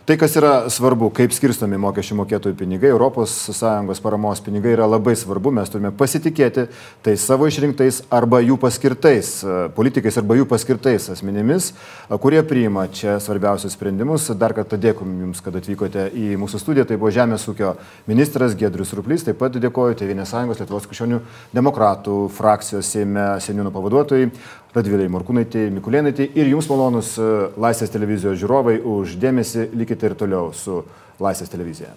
[0.10, 2.90] tai, kas yra svarbu, kaip skirstomi mokesčių mokėtojų pinigai.
[2.98, 5.52] ES paramos pinigai yra labai svarbu.
[5.54, 6.64] Mes turime pasitikėti
[7.06, 11.68] tai savo išrinktais arba jų paskirtais e, politikais arba jų paskirtais asmenimis,
[12.10, 14.32] e, kurie priima čia svarbiausius sprendimus.
[14.34, 16.88] Dar kartą dėkui Jums, kad atvykote į mūsų studiją.
[16.90, 17.76] Tai buvo Žemės ūkio
[18.10, 19.28] ministras Gedrius Ruplys.
[19.28, 21.22] Taip pat dėkoju Tevinės sąjungos Lietuvos krikščionių
[21.54, 24.32] demokratų frakcijos Seime seniūnų pavaduotojai
[24.70, 27.26] Radvilai Morkūnaitė, Mikulėnaitė ir Jums malonus e,
[27.58, 29.72] Laisvės televizijos žiūrovai už dėmesį.
[29.74, 30.84] Likite ir toliau su
[31.18, 31.96] Laisvės televizija.